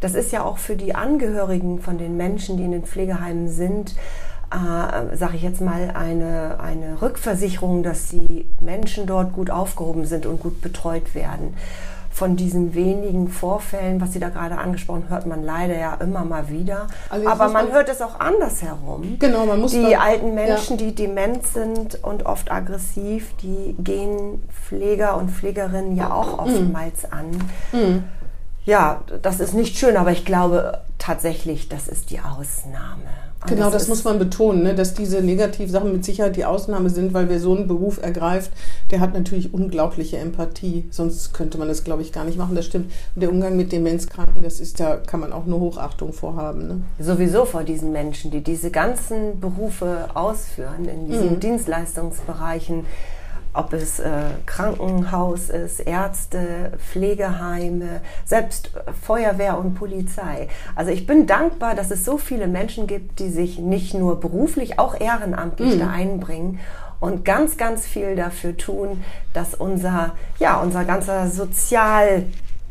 [0.01, 3.95] Das ist ja auch für die Angehörigen von den Menschen, die in den Pflegeheimen sind,
[4.51, 10.25] äh, sage ich jetzt mal, eine, eine Rückversicherung, dass die Menschen dort gut aufgehoben sind
[10.25, 11.55] und gut betreut werden.
[12.11, 16.49] Von diesen wenigen Vorfällen, was Sie da gerade angesprochen, hört man leider ja immer mal
[16.49, 16.87] wieder.
[17.09, 19.17] Also Aber man hört es auch andersherum.
[19.19, 24.41] Genau, man muss Die mal- alten Menschen, die dement sind und oft aggressiv, die gehen
[24.67, 26.39] Pfleger und Pflegerinnen ja auch Mhm.
[26.39, 27.27] oftmals an.
[28.65, 33.03] Ja, das ist nicht schön, aber ich glaube, tatsächlich, das ist die Ausnahme.
[33.41, 36.89] Und genau, das, das muss man betonen, ne, dass diese Negativsachen mit Sicherheit die Ausnahme
[36.89, 38.51] sind, weil wer so einen Beruf ergreift,
[38.91, 40.85] der hat natürlich unglaubliche Empathie.
[40.91, 42.55] Sonst könnte man das, glaube ich, gar nicht machen.
[42.55, 42.91] Das stimmt.
[43.15, 46.67] Und der Umgang mit Demenzkranken, das ist, da kann man auch nur Hochachtung vorhaben.
[46.67, 46.81] Ne?
[46.99, 51.39] Sowieso vor diesen Menschen, die diese ganzen Berufe ausführen, in diesen mhm.
[51.39, 52.85] Dienstleistungsbereichen
[53.53, 54.09] ob es äh,
[54.45, 60.47] Krankenhaus ist, Ärzte, Pflegeheime, selbst Feuerwehr und Polizei.
[60.75, 64.77] Also ich bin dankbar, dass es so viele Menschen gibt, die sich nicht nur beruflich,
[64.77, 65.79] auch ehrenamtlich mhm.
[65.79, 66.59] da einbringen
[66.99, 72.25] und ganz, ganz viel dafür tun, dass unser, ja, unser ganzer Sozial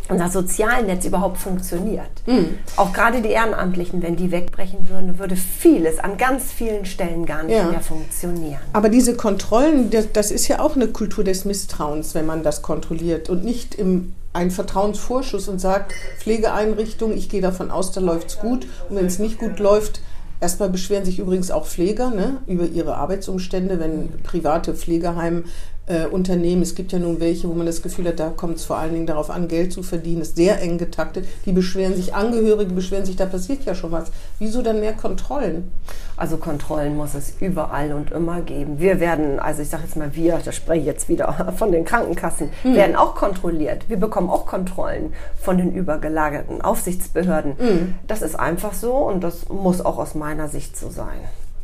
[0.09, 2.11] unser Sozialnetz überhaupt funktioniert.
[2.27, 2.59] Mhm.
[2.77, 7.43] Auch gerade die Ehrenamtlichen, wenn die wegbrechen würden, würde vieles an ganz vielen Stellen gar
[7.43, 7.65] nicht ja.
[7.65, 8.61] mehr funktionieren.
[8.73, 13.29] Aber diese Kontrollen, das ist ja auch eine Kultur des Misstrauens, wenn man das kontrolliert
[13.29, 18.39] und nicht im ein Vertrauensvorschuss und sagt, Pflegeeinrichtung, ich gehe davon aus, da läuft es
[18.39, 18.67] gut.
[18.89, 20.01] Und wenn es nicht gut läuft,
[20.41, 25.43] Erstmal beschweren sich übrigens auch Pfleger ne, über ihre Arbeitsumstände, wenn private Pflegeheime
[25.89, 28.65] äh, Unternehmen, es gibt ja nun welche, wo man das Gefühl hat, da kommt es
[28.65, 31.27] vor allen Dingen darauf an, Geld zu verdienen, ist sehr eng getaktet.
[31.47, 34.11] Die beschweren sich, Angehörige beschweren sich, da passiert ja schon was.
[34.39, 35.71] Wieso dann mehr Kontrollen?
[36.17, 38.81] Also Kontrollen muss es überall und immer geben.
[38.81, 41.85] Wir werden, also ich sage jetzt mal wir, da spreche ich jetzt wieder von den
[41.85, 42.75] Krankenkassen, mhm.
[42.75, 43.89] werden auch kontrolliert.
[43.89, 47.53] Wir bekommen auch Kontrollen von den übergelagerten Aufsichtsbehörden.
[47.59, 47.95] Mhm.
[48.07, 51.19] Das ist einfach so und das muss auch aus meiner Sicht so sein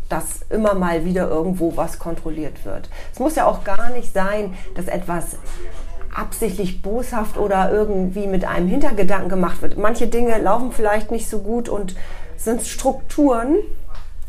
[0.08, 2.88] dass immer mal wieder irgendwo was kontrolliert wird.
[3.12, 5.38] Es muss ja auch gar nicht sein, dass etwas
[6.14, 9.76] absichtlich boshaft oder irgendwie mit einem Hintergedanken gemacht wird.
[9.76, 11.96] Manche Dinge laufen vielleicht nicht so gut und
[12.36, 13.56] sind Strukturen,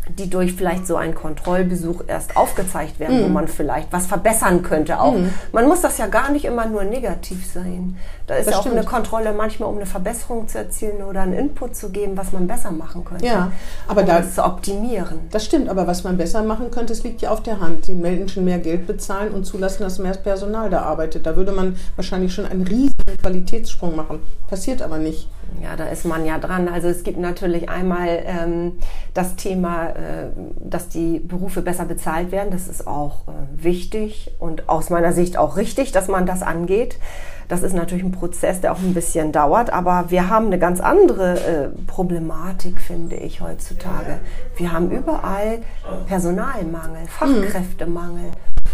[0.10, 3.24] die durch vielleicht so einen Kontrollbesuch erst aufgezeigt werden, mm.
[3.24, 3.34] wo mhm.
[3.34, 5.14] man vielleicht was verbessern könnte auch.
[5.14, 5.30] Mm.
[5.52, 7.98] Man muss das ja gar nicht immer nur negativ sein.
[8.28, 8.78] Da ist das ja auch stimmt.
[8.78, 12.48] eine Kontrolle manchmal, um eine Verbesserung zu erzielen oder einen Input zu geben, was man
[12.48, 13.26] besser machen könnte.
[13.26, 13.52] Ja,
[13.88, 15.22] aber um da, das zu optimieren.
[15.32, 17.88] Das stimmt, aber was man besser machen könnte, es liegt ja auf der Hand.
[17.88, 21.26] Den Menschen mehr Geld bezahlen und zulassen, dass mehr Personal da arbeitet.
[21.26, 24.22] Da würde man wahrscheinlich schon einen riesigen Qualitätssprung machen.
[24.48, 25.28] Passiert aber nicht.
[25.62, 26.68] Ja, da ist man ja dran.
[26.68, 28.74] Also es gibt natürlich einmal ähm,
[29.14, 32.52] das Thema, äh, dass die Berufe besser bezahlt werden.
[32.52, 36.98] Das ist auch äh, wichtig und aus meiner Sicht auch richtig, dass man das angeht.
[37.48, 40.80] Das ist natürlich ein Prozess, der auch ein bisschen dauert, aber wir haben eine ganz
[40.80, 44.20] andere äh, Problematik, finde ich, heutzutage.
[44.58, 45.60] Wir haben überall
[46.08, 48.32] Personalmangel, Fachkräftemangel.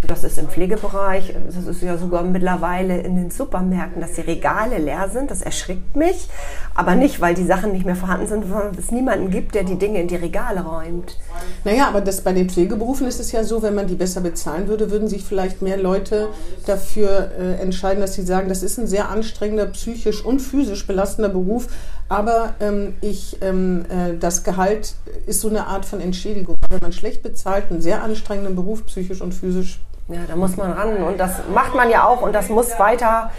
[0.07, 4.77] Das ist im Pflegebereich, das ist ja sogar mittlerweile in den Supermärkten, dass die Regale
[4.77, 5.29] leer sind.
[5.29, 6.27] Das erschrickt mich.
[6.73, 9.77] Aber nicht, weil die Sachen nicht mehr vorhanden sind, sondern es niemanden gibt, der die
[9.77, 11.17] Dinge in die Regale räumt.
[11.63, 14.67] Naja, aber das, bei den Pflegeberufen ist es ja so, wenn man die besser bezahlen
[14.67, 16.29] würde, würden sich vielleicht mehr Leute
[16.65, 21.29] dafür äh, entscheiden, dass sie sagen, das ist ein sehr anstrengender, psychisch und physisch belastender
[21.29, 21.67] Beruf,
[22.09, 24.95] aber ähm, ich, ähm, äh, das Gehalt
[25.27, 26.55] ist so eine Art von Entschädigung.
[26.71, 30.71] Wenn man schlecht bezahlt, einen sehr anstrengenden Beruf, psychisch und physisch ja, da muss man
[30.71, 33.31] ran und das macht man ja auch und das muss weiter,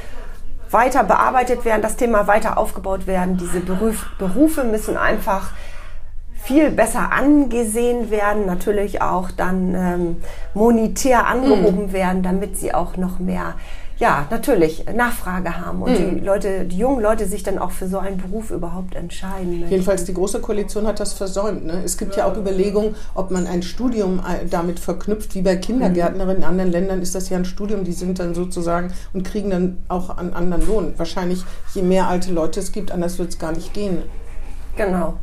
[0.71, 3.37] weiter bearbeitet werden, das Thema weiter aufgebaut werden.
[3.37, 5.51] Diese Beruf, Berufe müssen einfach
[6.43, 10.17] viel besser angesehen werden, natürlich auch dann ähm,
[10.55, 11.93] monetär angehoben mhm.
[11.93, 13.55] werden, damit sie auch noch mehr
[13.99, 16.19] ja, natürlich Nachfrage haben und mhm.
[16.19, 19.61] die Leute, die jungen Leute sich dann auch für so einen Beruf überhaupt entscheiden.
[19.61, 19.71] Möchten.
[19.71, 21.67] Jedenfalls die Große Koalition hat das versäumt.
[21.67, 21.83] Ne?
[21.85, 26.39] Es gibt ja auch Überlegungen, ob man ein Studium äh, damit verknüpft, wie bei Kindergärtnerinnen.
[26.39, 29.79] In anderen Ländern ist das ja ein Studium, die sind dann sozusagen und kriegen dann
[29.89, 30.95] auch einen anderen Lohn.
[30.97, 34.03] Wahrscheinlich, je mehr alte Leute es gibt, anders wird es gar nicht gehen.
[34.77, 35.15] Genau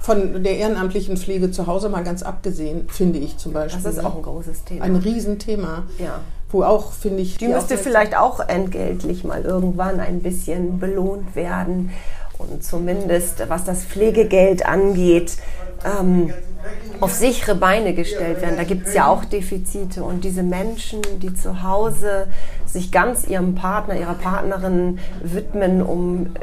[0.00, 3.82] von der ehrenamtlichen Pflege zu Hause mal ganz abgesehen, finde ich zum Beispiel.
[3.82, 4.84] Das ist auch ein großes Thema.
[4.84, 5.84] Ein Riesenthema.
[5.98, 6.20] Ja
[6.54, 7.36] wo auch, finde ich.
[7.36, 11.90] Die, die müsste vielleicht auch entgeltlich mal irgendwann ein bisschen belohnt werden.
[12.38, 15.36] Und zumindest, was das Pflegegeld angeht,
[15.84, 16.32] ähm,
[17.00, 18.56] auf sichere Beine gestellt werden.
[18.56, 20.02] Da gibt es ja auch Defizite.
[20.02, 22.28] Und diese Menschen, die zu Hause
[22.66, 26.34] sich ganz ihrem Partner, ihrer Partnerin widmen, um,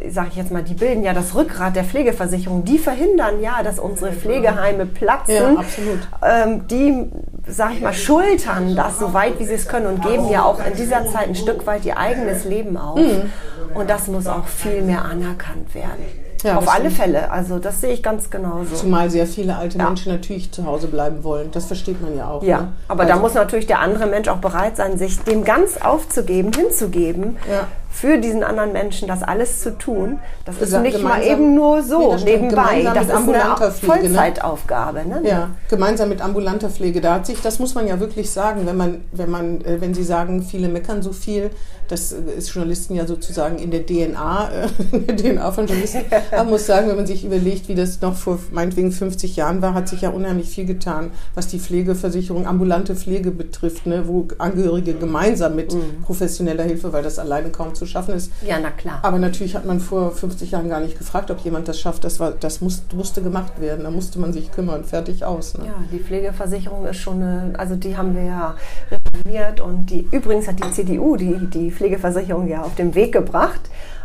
[0.00, 2.64] äh, sage ich jetzt mal, die bilden ja das Rückgrat der Pflegeversicherung.
[2.64, 5.34] Die verhindern ja, dass unsere Pflegeheime platzen.
[5.34, 6.00] Ja, absolut.
[6.22, 7.10] Ähm, die,
[7.46, 10.64] sage ich mal, schultern das so weit, wie sie es können und geben ja auch
[10.64, 12.98] in dieser Zeit ein Stück weit ihr eigenes Leben auf.
[12.98, 13.30] Mhm.
[13.74, 16.04] Und das muss auch viel mehr anerkannt werden.
[16.42, 18.74] Ja, Auf alle Fälle, also das sehe ich ganz genauso.
[18.74, 19.84] Zumal sehr viele alte ja.
[19.84, 21.50] Menschen natürlich zu Hause bleiben wollen.
[21.52, 22.42] Das versteht man ja auch.
[22.42, 22.72] Ja, ne?
[22.88, 26.50] aber also da muss natürlich der andere Mensch auch bereit sein, sich dem ganz aufzugeben,
[26.52, 27.68] hinzugeben, ja.
[27.92, 31.82] Für diesen anderen Menschen das alles zu tun, das ist Gesa- nicht mal eben nur
[31.82, 32.82] so Nee, nebenbei.
[32.94, 34.08] Das ist eine Pflege, ne?
[34.08, 35.02] Vollzeitaufgabe.
[35.06, 35.20] Ne?
[35.24, 37.00] Ja, gemeinsam mit ambulanter Pflege.
[37.00, 39.94] Da hat sich, das muss man ja wirklich sagen, wenn man, wenn man, äh, wenn
[39.94, 41.50] Sie sagen, viele meckern so viel,
[41.88, 46.04] das äh, ist Journalisten ja sozusagen in der DNA, äh, in der DNA von Journalisten.
[46.36, 49.74] Man muss sagen, wenn man sich überlegt, wie das noch vor meinetwegen 50 Jahren war,
[49.74, 54.94] hat sich ja unheimlich viel getan, was die Pflegeversicherung, ambulante Pflege betrifft, ne, wo Angehörige
[54.94, 59.00] gemeinsam mit professioneller Hilfe, weil das alleine kaum zu schaffen ist, Ja, na klar.
[59.02, 62.04] aber natürlich hat man vor 50 Jahren gar nicht gefragt, ob jemand das schafft.
[62.04, 63.84] Das, war, das muss, musste gemacht werden.
[63.84, 64.84] Da musste man sich kümmern.
[64.84, 65.56] Fertig aus.
[65.58, 65.66] Ne?
[65.66, 68.54] Ja, die Pflegeversicherung ist schon eine, also die haben wir ja
[68.90, 73.60] reformiert und die, übrigens hat die CDU die, die Pflegeversicherung ja auf den Weg gebracht.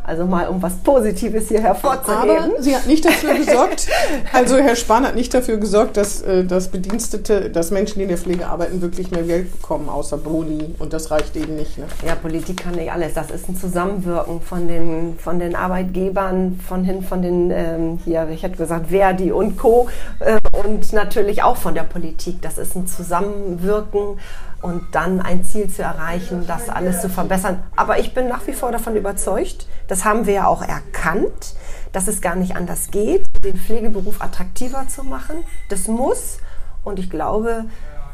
[0.08, 2.54] Also mal um was Positives hier hervorzuheben.
[2.54, 3.88] Aber sie hat nicht dafür gesorgt,
[4.32, 8.08] also Herr Spahn hat nicht dafür gesorgt, dass, äh, dass Bedienstete, dass Menschen, die in
[8.08, 10.76] der Pflege arbeiten, wirklich mehr Geld bekommen, außer Boni.
[10.80, 11.78] Und das reicht eben nicht.
[11.78, 11.86] Ne?
[12.06, 13.16] Ja, Politik kann nicht alles.
[13.16, 18.30] Das ist ein Zusammenwirken von den, von den Arbeitgebern, von hin, von den, ähm, hier,
[18.30, 19.90] ich hätte gesagt, Verdi und Co.
[20.20, 22.42] Äh, und natürlich auch von der Politik.
[22.42, 24.18] Das ist ein Zusammenwirken
[24.62, 27.64] und dann ein Ziel zu erreichen, das alles zu verbessern.
[27.76, 31.56] Aber ich bin nach wie vor davon überzeugt, das haben wir ja auch erkannt,
[31.92, 35.38] dass es gar nicht anders geht, den Pflegeberuf attraktiver zu machen.
[35.70, 36.38] Das muss.
[36.84, 37.66] Und ich glaube,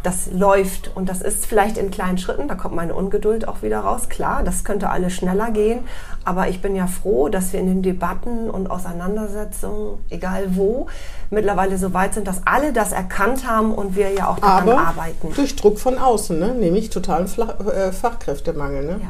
[0.03, 3.79] das läuft und das ist vielleicht in kleinen Schritten, da kommt meine Ungeduld auch wieder
[3.79, 4.09] raus.
[4.09, 5.79] Klar, das könnte alles schneller gehen,
[6.25, 10.87] aber ich bin ja froh, dass wir in den Debatten und Auseinandersetzungen, egal wo,
[11.29, 14.79] mittlerweile so weit sind, dass alle das erkannt haben und wir ja auch daran Aber
[14.79, 15.33] arbeiten.
[15.35, 16.53] durch Druck von außen, ne?
[16.53, 18.85] nämlich totalen äh, Fachkräftemangel.
[18.85, 18.99] Ne?
[19.01, 19.09] Ja,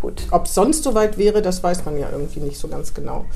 [0.00, 0.26] gut.
[0.30, 3.26] Ob es sonst so weit wäre, das weiß man ja irgendwie nicht so ganz genau.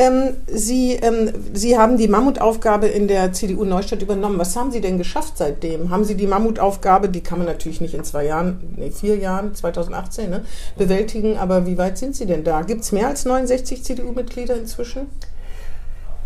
[0.00, 4.38] Ähm, Sie, ähm, Sie haben die Mammutaufgabe in der CDU Neustadt übernommen.
[4.38, 5.90] Was haben Sie denn geschafft seitdem?
[5.90, 9.56] Haben Sie die Mammutaufgabe, die kann man natürlich nicht in zwei Jahren, nee, vier Jahren,
[9.56, 10.44] 2018, ne,
[10.76, 12.62] bewältigen, aber wie weit sind Sie denn da?
[12.62, 15.08] Gibt es mehr als 69 CDU-Mitglieder inzwischen?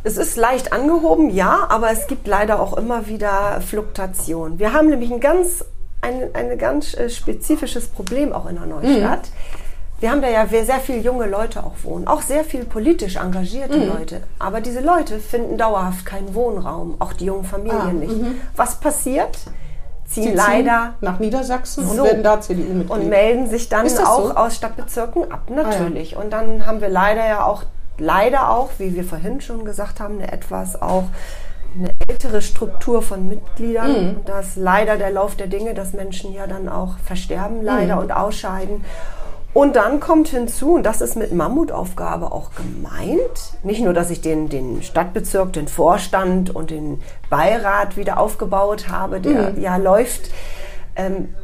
[0.04, 4.58] Es ist leicht angehoben, ja, aber es gibt leider auch immer wieder Fluktuation.
[4.58, 5.64] Wir haben nämlich ein ganz,
[6.02, 9.30] ein, ein ganz äh, spezifisches Problem auch in der Neustadt.
[10.02, 13.78] Wir haben da ja sehr viele junge Leute auch wohnen, auch sehr viel politisch engagierte
[13.78, 14.20] Leute.
[14.40, 18.14] Aber diese Leute finden dauerhaft keinen Wohnraum, auch die jungen Familien Ah, nicht.
[18.56, 19.36] Was passiert?
[19.36, 19.54] Ziehen
[20.06, 22.02] Sie ziehen leider nach Niedersachsen und So.
[22.04, 22.90] werden da CDU-Mitglied.
[22.90, 24.34] und melden sich dann auch so?
[24.34, 26.16] aus Stadtbezirken ab, natürlich.
[26.16, 27.62] Und dann haben wir leider ja auch,
[27.96, 31.04] leider auch, wie wir vorhin schon gesagt haben, eine etwas auch
[31.78, 33.90] eine ältere Struktur von Mitgliedern.
[33.92, 34.16] Mhm.
[34.16, 37.94] Und das ist leider der Lauf der Dinge, dass Menschen ja dann auch versterben leider
[37.94, 38.02] Mhm.
[38.02, 38.84] und ausscheiden.
[39.54, 44.22] Und dann kommt hinzu, und das ist mit Mammutaufgabe auch gemeint, nicht nur, dass ich
[44.22, 49.60] den, den Stadtbezirk, den Vorstand und den Beirat wieder aufgebaut habe, der Mhm.
[49.60, 50.30] ja läuft.
[50.96, 51.34] Ähm,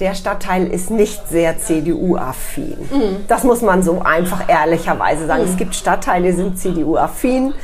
[0.00, 2.76] der Stadtteil ist nicht sehr CDU-affin.
[2.92, 3.16] Mhm.
[3.28, 5.44] Das muss man so einfach ehrlicherweise sagen.
[5.44, 7.54] Es gibt Stadtteile, die sind CDU-affin.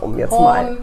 [0.00, 0.76] Um jetzt mal.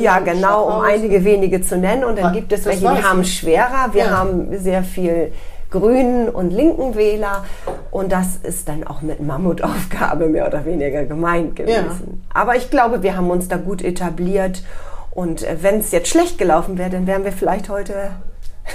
[0.00, 2.04] Ja, genau, um einige wenige zu nennen.
[2.04, 3.88] Und dann gibt es welche, die haben es schwerer.
[3.92, 4.10] Wir Ja.
[4.18, 5.32] haben sehr viel
[5.70, 7.44] Grünen und linken Wähler.
[7.90, 12.22] Und das ist dann auch mit Mammutaufgabe mehr oder weniger gemeint gewesen.
[12.32, 14.62] Aber ich glaube, wir haben uns da gut etabliert.
[15.10, 18.10] Und äh, wenn es jetzt schlecht gelaufen wäre, dann wären wir vielleicht heute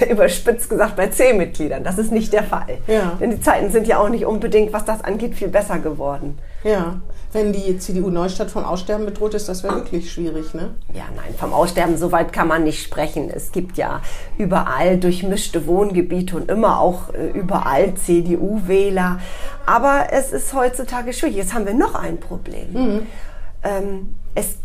[0.10, 1.84] überspitzt gesagt bei zehn Mitgliedern.
[1.84, 2.78] Das ist nicht der Fall.
[2.86, 3.16] Ja.
[3.20, 6.38] Denn die Zeiten sind ja auch nicht unbedingt, was das angeht, viel besser geworden.
[6.64, 7.00] Ja,
[7.32, 10.70] wenn die CDU Neustadt vom Aussterben bedroht ist, das wäre wirklich schwierig, ne?
[10.92, 13.30] Ja, nein, vom Aussterben so weit kann man nicht sprechen.
[13.30, 14.02] Es gibt ja
[14.38, 19.20] überall durchmischte Wohngebiete und immer auch äh, überall CDU-Wähler.
[19.64, 21.36] Aber es ist heutzutage schwierig.
[21.36, 23.06] Jetzt haben wir noch ein Problem.
[23.64, 24.56] Ähm, es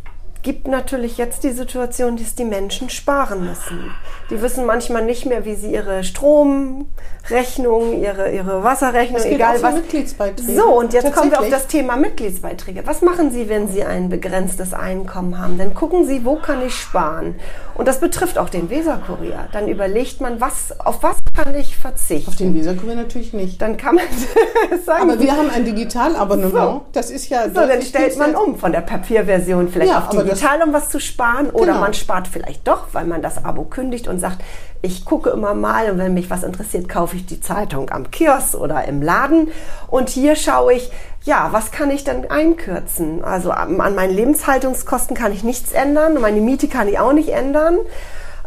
[0.48, 3.92] gibt natürlich jetzt die Situation, dass die Menschen sparen müssen.
[4.30, 9.76] Die wissen manchmal nicht mehr, wie sie ihre Stromrechnung, ihre, ihre Wasserrechnung, egal was.
[9.76, 10.56] Mitgliedsbeiträge.
[10.56, 12.84] So, und jetzt kommen wir auf das Thema Mitgliedsbeiträge.
[12.86, 15.58] Was machen Sie, wenn Sie ein begrenztes Einkommen haben?
[15.58, 17.36] Dann gucken Sie, wo kann ich sparen?
[17.76, 19.50] Und das betrifft auch den Weserkurier.
[19.52, 22.30] Dann überlegt man, was, auf was kann ich verzichten?
[22.30, 23.62] Auf den Weserkurier natürlich nicht.
[23.62, 24.06] dann kann man
[24.86, 26.54] sagen, Aber wir haben ein Digitalabonnement.
[26.54, 26.86] So.
[26.94, 27.50] Das ist ja.
[27.50, 30.90] so, dann stellt man um von der Papierversion vielleicht Ja, auf aber digital, um was
[30.90, 31.50] zu sparen.
[31.50, 31.80] Oder Genau.
[31.80, 34.44] man spart vielleicht doch, weil man das Abo kündigt und sagt,
[34.82, 38.56] ich gucke immer mal und wenn mich was interessiert, kaufe ich die Zeitung am Kiosk
[38.56, 39.50] oder im Laden.
[39.88, 40.92] Und hier schaue ich,
[41.24, 43.24] ja, was kann ich dann einkürzen?
[43.24, 47.30] Also an an meinen Lebenshaltungskosten kann ich nichts ändern, meine Miete kann ich auch nicht
[47.30, 47.78] ändern.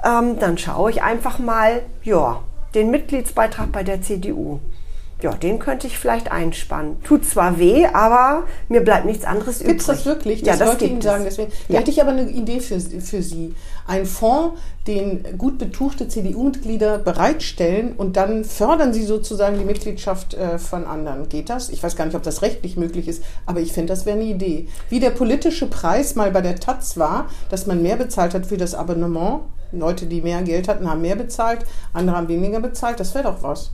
[0.05, 2.40] Ähm, dann schaue ich einfach mal, ja,
[2.74, 4.61] den Mitgliedsbeitrag bei der CDU.
[5.22, 7.02] Ja, den könnte ich vielleicht einspannen.
[7.02, 9.68] Tut zwar weh, aber mir bleibt nichts anderes übrig.
[9.68, 10.40] Gibt es das wirklich?
[10.40, 11.26] Ja, Das das wollte ich gibt Ihnen sagen.
[11.26, 11.37] es.
[11.37, 11.80] Deswegen da Ja.
[11.80, 13.54] hätte ich aber eine Idee für, für Sie.
[13.87, 20.59] Ein Fonds, den gut betuchte CDU-Mitglieder bereitstellen und dann fördern Sie sozusagen die Mitgliedschaft äh,
[20.59, 21.28] von anderen.
[21.28, 21.68] Geht das?
[21.68, 24.26] Ich weiß gar nicht, ob das rechtlich möglich ist, aber ich finde, das wäre eine
[24.26, 24.68] Idee.
[24.88, 28.56] Wie der politische Preis mal bei der Taz war, dass man mehr bezahlt hat für
[28.56, 29.40] das Abonnement.
[29.72, 32.98] Leute, die mehr Geld hatten, haben mehr bezahlt, andere haben weniger bezahlt.
[32.98, 33.70] Das wäre doch was.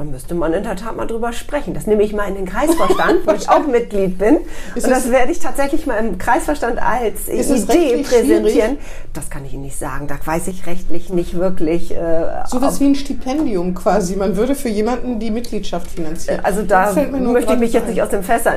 [0.00, 1.74] Da müsste man in der Tat mal drüber sprechen.
[1.74, 4.38] Das nehme ich mal in den Kreisvorstand, wo ich auch Mitglied bin.
[4.74, 8.46] Ist und es- das werde ich tatsächlich mal im Kreisvorstand als Idee präsentieren.
[8.46, 8.78] schwierig?
[9.12, 10.06] Das kann ich Ihnen nicht sagen.
[10.06, 11.90] Da weiß ich rechtlich nicht wirklich.
[11.94, 14.16] Äh, Sowas wie ein Stipendium quasi.
[14.16, 16.40] Man würde für jemanden die Mitgliedschaft finanzieren.
[16.44, 17.90] also da Das möchte ich mich jetzt ein.
[17.90, 18.54] nicht aus dem Fenster,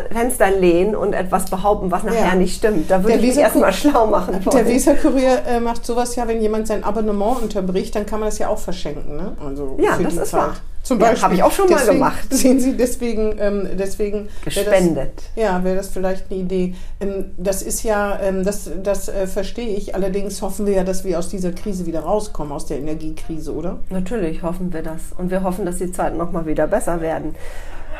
[0.58, 2.36] lehnen und etwas behaupten, was nachher Ja.
[2.36, 2.89] nicht stimmt.
[2.89, 4.65] Da würde Der ich mich erstmal schlau machen Der.
[4.65, 8.47] Weserkurier äh, macht sowas ja, wenn jemand sein Abonnement unterbricht, dann kann man das ja
[8.47, 9.17] auch verschenken.
[9.17, 9.34] Ne?
[9.45, 10.39] Also Ja, für das die ist Zeit.
[10.39, 10.53] wahr.
[10.84, 11.24] Zum Ja, Beispiel.
[11.24, 12.24] habe ich auch schon mal deswegen, gemacht.
[12.30, 15.13] Sehen Sie, deswegen, ähm, deswegen wär Gespendet.
[15.15, 16.76] Das, ja, wäre das vielleicht eine Idee.
[17.00, 19.96] Ähm, das ist ja, ähm, das, das äh, verstehe ich.
[19.96, 23.80] Allerdings hoffen wir ja, dass wir aus dieser Krise wieder rauskommen, aus der Energiekrise, oder?
[23.89, 25.02] Natürlich hoffen wir das.
[25.17, 27.34] Und wir hoffen, dass die Zeiten nochmal wieder besser werden.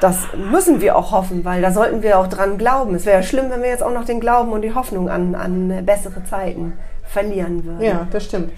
[0.02, 0.18] Das
[0.52, 2.96] müssen wir auch hoffen, weil da sollten wir auch dran glauben.
[2.96, 5.36] Es wäre ja schlimm, wenn wir jetzt auch noch den Glauben und die Hoffnung an,
[5.36, 6.74] an bessere Zeiten
[7.06, 7.82] verlieren würden.
[7.82, 8.52] Ja, das stimmt.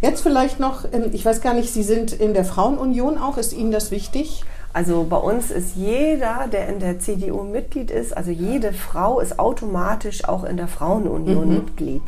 [0.00, 3.36] Jetzt vielleicht noch, ähm, ich weiß gar nicht, Sie sind in der Frauenunion auch.
[3.36, 4.44] Ist Ihnen das wichtig?
[4.72, 9.38] Also bei uns ist jeder, der in der CDU Mitglied ist, also jede Frau ist
[9.38, 12.02] automatisch auch in der Frauenunion Mitglied.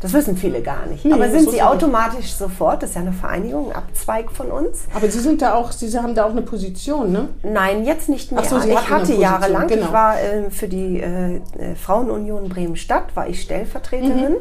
[0.00, 1.04] Das wissen viele gar nicht.
[1.06, 1.12] Mhm.
[1.12, 1.64] Nee, Aber sind sie ich nicht.
[1.64, 2.82] automatisch sofort?
[2.82, 4.82] Das ist ja eine Vereinigung, ein Abzweig von uns.
[4.94, 7.28] Aber Sie sind da auch, Sie haben da auch eine Position, ne?
[7.42, 8.42] Nein, jetzt nicht mehr.
[8.44, 9.86] Ach so, Sie ich hatte jahrelang, genau.
[9.86, 14.36] ich war äh, für die äh, äh, Frauenunion Bremen-Stadt, war ich Stellvertreterin Mhm.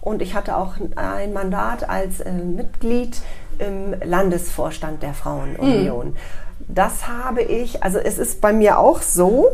[0.00, 3.20] Und ich hatte auch ein Mandat als äh, Mitglied
[3.58, 6.08] im Landesvorstand der Frauenunion.
[6.08, 6.16] Mhm.
[6.68, 9.48] Das habe ich, also es ist bei mir auch so,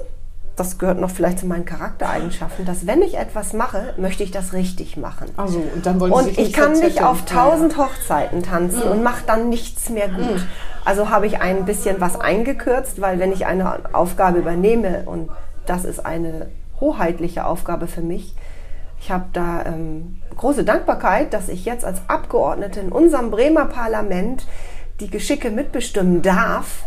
[0.57, 4.53] das gehört noch vielleicht zu meinen Charaktereigenschaften, dass wenn ich etwas mache, möchte ich das
[4.53, 5.27] richtig machen.
[5.37, 9.25] Also, und dann wollen Und ich nicht kann nicht auf tausend Hochzeiten tanzen und mache
[9.27, 10.47] dann nichts mehr gut.
[10.85, 15.31] Also habe ich ein bisschen was eingekürzt, weil wenn ich eine Aufgabe übernehme und
[15.67, 16.47] das ist eine
[16.81, 18.35] hoheitliche Aufgabe für mich,
[19.05, 24.47] ich habe da ähm, große Dankbarkeit, dass ich jetzt als Abgeordnete in unserem Bremer Parlament
[24.99, 26.85] die Geschicke mitbestimmen darf.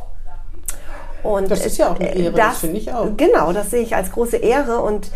[1.22, 3.10] Und Das ist ja auch eine äh, Ehre, das finde ich auch.
[3.16, 5.12] Genau, das sehe ich als große Ehre und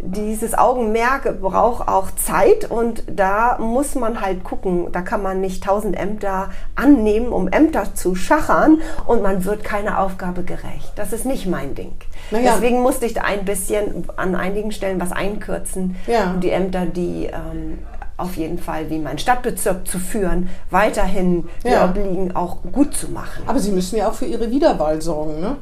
[0.00, 5.64] dieses Augenmerk braucht auch Zeit und da muss man halt gucken, da kann man nicht
[5.64, 10.92] tausend Ämter annehmen, um Ämter zu schachern und man wird keiner Aufgabe gerecht.
[10.96, 11.92] Das ist nicht mein Ding.
[12.30, 12.52] Naja.
[12.54, 16.32] Deswegen musste ich da ein bisschen an einigen Stellen was einkürzen, Ja.
[16.32, 17.78] um die Ämter, die ähm,
[18.16, 21.84] auf jeden Fall wie mein Stadtbezirk zu führen, weiterhin Ja.
[21.86, 23.42] obliegen, auch gut zu machen.
[23.46, 25.56] Aber Sie müssen ja auch für Ihre Wiederwahl sorgen, ne?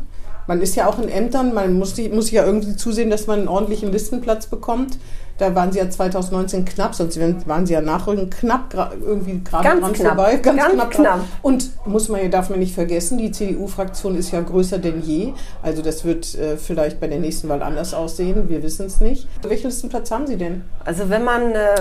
[0.46, 3.40] Man ist ja auch in Ämtern, man muss, die, muss ja irgendwie zusehen, dass man
[3.40, 4.98] einen ordentlichen Listenplatz bekommt.
[5.38, 9.80] Da waren Sie ja 2019 knapp, sonst waren Sie ja nachrückend knapp, irgendwie gerade Ganz
[9.80, 10.36] dran knapp, vorbei.
[10.36, 10.90] ganz dran.
[10.90, 11.20] knapp.
[11.40, 15.32] Und muss man ja, darf man nicht vergessen, die CDU-Fraktion ist ja größer denn je.
[15.62, 19.26] Also das wird äh, vielleicht bei der nächsten Wahl anders aussehen, wir wissen es nicht.
[19.42, 20.62] Welchen Listenplatz haben Sie denn?
[20.84, 21.74] Also wenn man äh,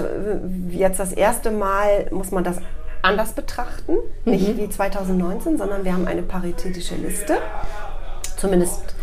[0.72, 2.58] jetzt das erste Mal, muss man das
[3.04, 7.38] anders betrachten, nicht wie 2019, sondern wir haben eine paritätische Liste,
[8.42, 8.96] zumindest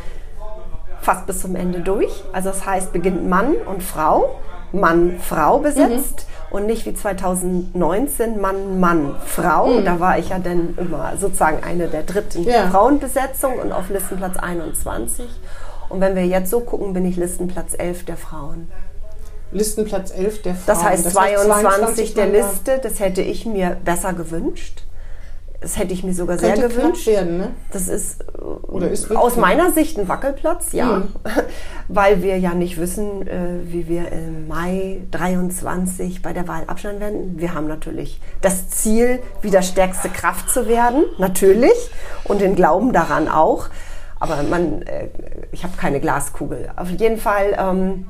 [1.01, 2.25] fast bis zum Ende durch.
[2.33, 4.37] Also das heißt, beginnt Mann und Frau,
[4.73, 9.81] Mann, Frau besetzt und nicht wie 2019 Mann, Mann, Frau.
[9.81, 12.69] Da war ich ja dann immer sozusagen eine der dritten Ja.
[12.69, 15.27] Frauenbesetzung und auf Listenplatz 21.
[15.89, 18.71] Und wenn wir jetzt so gucken, bin ich Listenplatz 11 der Frauen.
[19.53, 20.65] Listenplatz 11 der Frauen.
[20.67, 22.47] Das heißt 22 der Mandate.
[22.47, 24.83] Liste, das hätte ich mir besser gewünscht.
[25.61, 27.07] Das hätte ich mir sogar sehr gewünscht.
[27.07, 27.51] werden, ne?
[27.73, 28.25] Das ist
[28.91, 30.99] ist aus meiner Sicht ein Wackelplatz, ja.
[30.99, 31.09] Mhm.
[31.89, 37.01] Weil wir ja nicht wissen, äh, wie wir im Mai 23 bei der Wahl abschneiden
[37.01, 37.35] werden.
[37.39, 41.91] Wir haben natürlich das Ziel, wieder stärkste Kraft zu werden, natürlich.
[42.25, 43.67] Und den Glauben daran auch.
[44.21, 45.09] Aber man, äh,
[45.53, 46.71] ich habe keine Glaskugel.
[46.77, 48.07] Auf jeden Fall ähm,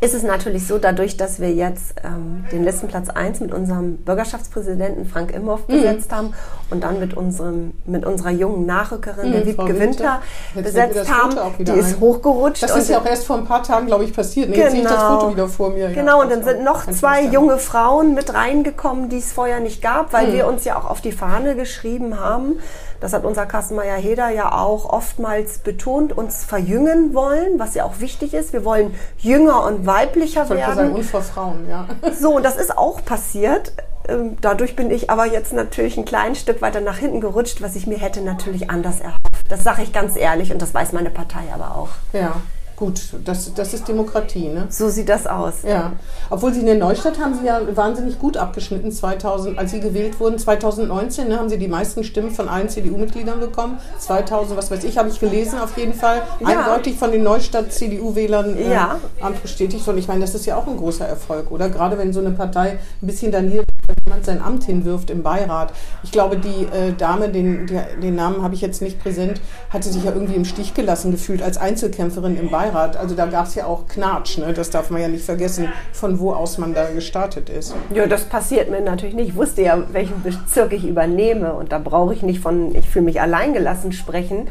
[0.00, 5.06] ist es natürlich so, dadurch, dass wir jetzt ähm, den Listenplatz 1 mit unserem Bürgerschaftspräsidenten
[5.06, 5.72] Frank Imhoff Mhm.
[5.72, 6.34] besetzt haben
[6.70, 10.22] und dann mit, unserem, mit unserer jungen Nachrückerin, der Mhm, Frau Wiebke Winter.
[10.54, 11.36] Besetzt haben.
[11.58, 12.00] Die ist ein.
[12.00, 12.62] hochgerutscht.
[12.62, 14.50] Das und ist ja auch erst vor ein paar Tagen, glaube ich, passiert.
[14.50, 15.88] Nee, Jetzt sehe ich das Foto wieder vor mir.
[15.88, 19.60] Ja, Genau, und das dann sind noch zwei junge Frauen mit reingekommen, die es vorher
[19.60, 20.32] nicht gab, weil Mhm.
[20.34, 22.58] wir uns ja auch auf die Fahne geschrieben haben.
[23.00, 28.00] Das hat unser Kastenmeier Heder ja auch oftmals betont, uns verjüngen wollen, was ja auch
[28.00, 28.52] wichtig ist.
[28.52, 30.74] Wir wollen jünger und weiblicher Ich werden.
[30.74, 31.86] sagen, und vor Frauen, ja.
[32.18, 33.72] So, und das ist auch passiert.
[34.08, 37.76] Ähm, Dadurch bin ich aber jetzt natürlich ein kleines Stück weiter nach hinten gerutscht, was
[37.76, 39.20] ich mir hätte natürlich anders erhofft.
[39.48, 41.90] Das sage ich ganz ehrlich und das weiß meine Partei aber auch.
[42.12, 42.36] Ja.
[42.78, 44.66] Gut, das, das ist Demokratie, ne?
[44.68, 45.64] So sieht das aus.
[45.66, 45.94] Ja.
[46.30, 50.20] Obwohl Sie in der Neustadt haben Sie ja wahnsinnig gut abgeschnitten 2000, als Sie gewählt
[50.20, 50.38] wurden.
[50.38, 53.80] 2019 ne, haben Sie die meisten Stimmen von allen CDU-Mitgliedern bekommen.
[53.98, 56.22] 2000, was weiß ich, habe ich gelesen auf jeden Fall.
[56.38, 56.46] Ja.
[56.46, 59.00] Eindeutig von den Neustadt-CDU-Wählern äh, Ja.
[59.42, 59.88] bestätigt.
[59.88, 61.70] Und ich meine, das ist ja auch ein großer Erfolg, oder?
[61.70, 63.64] Gerade wenn so eine Partei ein bisschen dann hier
[64.04, 65.72] jemand sein Amt hinwirft im Beirat.
[66.02, 69.88] Ich glaube, die äh, Dame, den, die, den Namen habe ich jetzt nicht präsent, hatte
[69.88, 72.96] sich ja irgendwie im Stich gelassen gefühlt als Einzelkämpferin im Beirat.
[72.96, 74.52] Also da gab es ja auch Knatsch, ne?
[74.52, 77.74] das darf man ja nicht vergessen, von wo aus man da gestartet ist.
[77.94, 79.28] Ja, das passiert mir natürlich nicht.
[79.28, 83.06] Ich wusste ja, welchen Bezirk ich übernehme und da brauche ich nicht von, ich fühle
[83.06, 84.48] mich alleingelassen sprechen.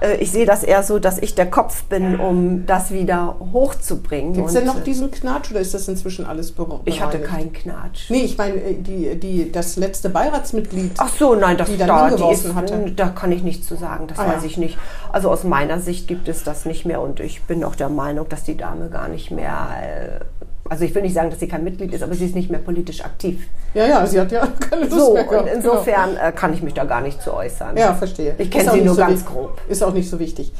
[0.00, 4.32] Äh, Ich sehe das eher so, dass ich der Kopf bin, um das wieder hochzubringen.
[4.34, 6.82] Gibt es denn noch diesen Knatsch oder ist das inzwischen alles bereinigt?
[6.86, 8.10] Ich hatte keinen Knatsch.
[8.10, 10.92] Nee, ich meine, äh, die, die, das letzte Beiratsmitglied.
[10.98, 12.92] Ach so, nein, das die dann da, die ist, hatte.
[12.94, 14.46] da kann ich nichts zu sagen, das Ah, weiß ja.
[14.46, 14.78] ich nicht.
[15.12, 18.28] Also aus meiner Sicht gibt es das nicht mehr und ich bin auch der Meinung,
[18.28, 20.35] dass die Dame gar nicht mehr, äh,
[20.70, 22.60] also ich will nicht sagen, dass sie kein Mitglied ist, aber sie ist nicht mehr
[22.60, 23.46] politisch aktiv.
[23.74, 25.48] Ja, ja, sie hat ja keine Lust So, mehr und gehabt.
[25.54, 27.74] insofern äh, kann ich mich da gar nicht zu äußern.
[27.74, 27.86] Genau.
[27.88, 28.34] Ja, verstehe.
[28.38, 29.60] Ich kenne sie nur so ganz grob.
[29.68, 30.52] Ist auch nicht so wichtig.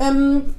[0.00, 0.54] Ähm,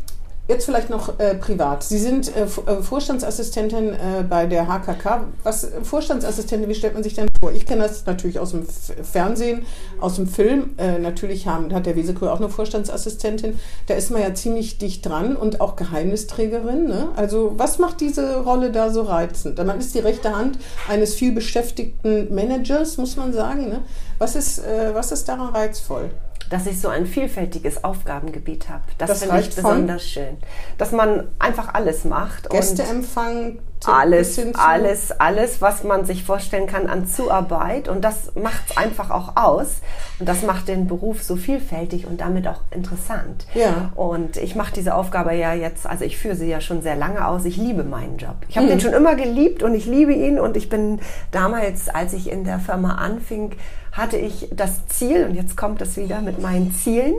[0.49, 1.83] jetzt vielleicht noch äh, privat.
[1.83, 5.27] Sie sind äh, äh, Vorstandsassistentin äh, bei der HKK.
[5.43, 7.51] Was äh, Vorstandsassistentin, wie stellt man sich denn vor?
[7.51, 9.65] Ich kenne das natürlich aus dem F Fernsehen,
[10.01, 10.71] aus dem Film.
[10.77, 13.59] Äh, natürlich haben, hat der Wesekur auch eine Vorstandsassistentin.
[13.85, 16.87] Da ist man ja ziemlich dicht dran und auch Geheimnisträgerin.
[16.87, 17.09] Ne?
[17.15, 19.63] Also was macht diese Rolle da so reizend?
[19.63, 20.57] Man ist die rechte Hand
[20.89, 23.69] eines viel beschäftigten Managers, muss man sagen.
[23.69, 23.81] Ne?
[24.17, 24.61] Was, ist,
[24.93, 26.09] was ist daran reizvoll?
[26.49, 28.81] Dass ich so ein vielfältiges Aufgabengebiet habe.
[28.97, 30.37] Das, Das finde ich besonders schön.
[30.77, 32.49] Dass man einfach alles macht.
[32.49, 37.87] Gästeempfang, alles, alles, alles, was man sich vorstellen kann an Zuarbeit.
[37.87, 39.77] Und das macht es einfach auch aus.
[40.19, 43.45] Und das macht den Beruf so vielfältig und damit auch interessant.
[43.53, 43.91] Ja.
[43.95, 47.25] Und ich mache diese Aufgabe ja jetzt, also ich führe sie ja schon sehr lange
[47.27, 47.45] aus.
[47.45, 48.35] Ich liebe meinen Job.
[48.49, 48.59] Ich Mhm.
[48.61, 50.39] habe den schon immer geliebt und ich liebe ihn.
[50.39, 50.99] Und ich bin
[51.31, 53.51] damals, als ich in der Firma anfing,
[53.91, 57.15] hatte ich das Ziel, und jetzt kommt es wieder mit meinen Zielen.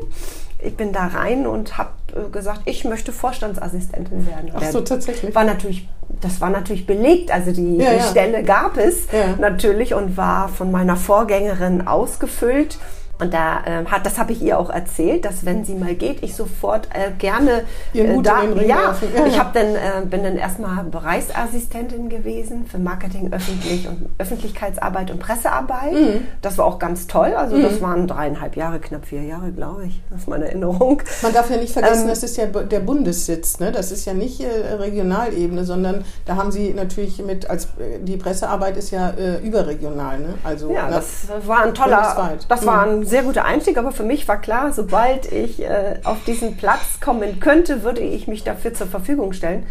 [0.62, 4.52] Ich bin da rein und habe äh, gesagt, ich möchte Vorstandsassistentin werden.
[4.54, 5.34] Ach so, tatsächlich.
[5.34, 5.88] War natürlich,
[6.20, 7.30] das war natürlich belegt.
[7.30, 8.02] Also die, Ja, die ja.
[8.04, 9.36] Stelle gab es Ja.
[9.38, 12.78] natürlich und war von meiner Vorgängerin ausgefüllt.
[13.20, 16.22] Und da äh, hat, das habe ich ihr auch erzählt, dass wenn sie mal geht,
[16.22, 17.62] ich sofort äh, gerne
[17.92, 18.94] Ihren Hut da, ja.
[19.16, 25.10] Ja, ich habe dann äh, bin dann erstmal Bereichsassistentin gewesen für Marketing, öffentlich und Öffentlichkeitsarbeit
[25.10, 25.92] und Pressearbeit.
[25.92, 26.26] Mhm.
[26.42, 27.34] Das war auch ganz toll.
[27.36, 30.00] Also das waren dreieinhalb Jahre, knapp vier Jahre, glaube ich.
[30.10, 31.02] Das ist meine Erinnerung.
[31.22, 33.60] Man darf ja nicht vergessen, Ähm, das ist ja der Bundessitz.
[33.60, 33.72] Ne?
[33.72, 38.16] Das ist ja nicht äh, Regionalebene, sondern da haben Sie natürlich mit, als äh, die
[38.16, 40.18] Pressearbeit ist ja äh, überregional.
[40.20, 40.34] Ne?
[40.44, 42.46] Also Ja, das war ein toller, bundesweit.
[42.48, 42.92] das war Mhm.
[43.02, 47.00] ein sehr guter Einstieg, aber für mich war klar, sobald ich äh, auf diesen Platz
[47.00, 49.66] kommen könnte, würde ich mich dafür zur Verfügung stellen.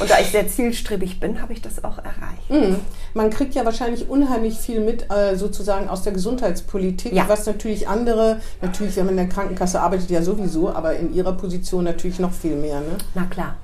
[0.00, 2.48] Und da ich sehr zielstrebig bin, habe ich das auch erreicht.
[2.50, 2.76] Mhm.
[3.12, 7.24] Man kriegt ja wahrscheinlich unheimlich viel mit, äh, sozusagen aus der Gesundheitspolitik, Ja.
[7.28, 11.32] was natürlich andere, natürlich, wenn man in der Krankenkasse arbeitet, ja sowieso, aber in Ihrer
[11.32, 12.80] Position natürlich noch viel mehr.
[12.80, 12.96] Ne?
[13.14, 13.56] Na klar.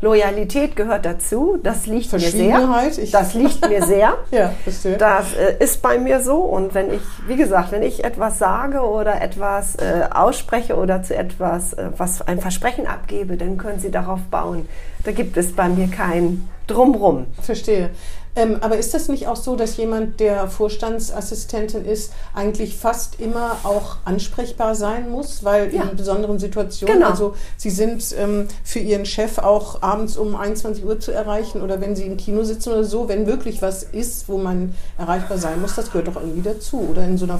[0.00, 1.58] Loyalität gehört dazu.
[1.62, 2.58] Das liegt mir sehr.
[2.98, 4.14] Ich- Das liegt mir sehr.
[4.30, 4.96] Ja, verstehe.
[4.96, 8.80] Das äh, ist bei mir so und wenn ich, wie gesagt, wenn ich etwas sage
[8.80, 13.90] oder etwas äh, ausspreche oder zu etwas, äh, was ein Versprechen abgebe, dann können Sie
[13.90, 14.68] darauf bauen.
[15.04, 17.26] Da gibt es bei mir kein Drumrum.
[17.42, 17.90] Verstehe.
[18.38, 23.56] Ähm, aber ist das nicht auch so, dass jemand, der Vorstandsassistentin ist, eigentlich fast immer
[23.64, 25.82] auch ansprechbar sein muss, weil Ja.
[25.82, 27.10] in besonderen Situationen, Genau.
[27.10, 31.80] also Sie sind ähm, für Ihren Chef auch abends um 21 Uhr zu erreichen oder
[31.80, 35.60] wenn Sie im Kino sitzen oder so, wenn wirklich was ist, wo man erreichbar sein
[35.60, 37.38] muss, das gehört doch irgendwie dazu oder in so einer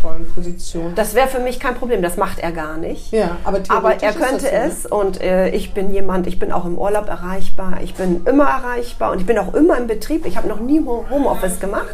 [0.00, 0.94] verantwortungsvollen Position.
[0.94, 3.12] Das wäre für mich kein Problem, das macht er gar nicht.
[3.12, 4.64] ja, aber Aber er könnte so, ne?
[4.64, 8.44] es und äh, ich bin jemand, ich bin auch im Urlaub erreichbar, ich bin immer
[8.48, 10.26] erreichbar und ich bin auch immer im Betrieb.
[10.26, 11.86] Ich habe noch nie Ho- Homeoffice gemacht.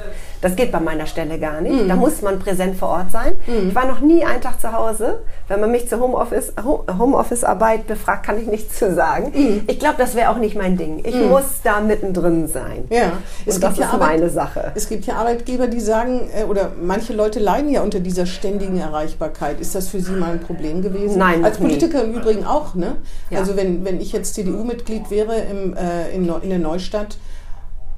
[0.43, 1.63] Das geht bei meiner Stelle gar Mhm.
[1.63, 1.89] nicht.
[1.89, 3.33] Da muss man präsent vor Ort sein.
[3.69, 5.21] Ich war noch nie einen Tag zu Hause.
[5.49, 9.33] Wenn man mich zur Homeoffice, Ho- Homeoffice-Arbeit befragt, kann ich nichts zu sagen.
[9.35, 9.63] Mhm.
[9.69, 11.01] Ich glaube, das wäre auch nicht mein Ding.
[11.05, 12.85] Ich muss da mittendrin sein.
[12.91, 13.05] Ja,
[13.47, 14.73] Und das ist Arbeit- meine Sache.
[14.75, 18.79] Es gibt ja Arbeitgeber, die sagen, äh, oder manche Leute leiden ja unter dieser ständigen
[18.79, 19.61] Erreichbarkeit.
[19.61, 21.19] Ist das für Sie mal ein Problem gewesen?
[21.19, 21.75] Nein, Als noch nie.
[21.77, 22.97] Politiker im Übrigen auch, ne?
[23.31, 23.39] Ja.
[23.39, 27.17] Also wenn, wenn ich jetzt CDU-Mitglied wäre im, äh, in, in der Neustadt,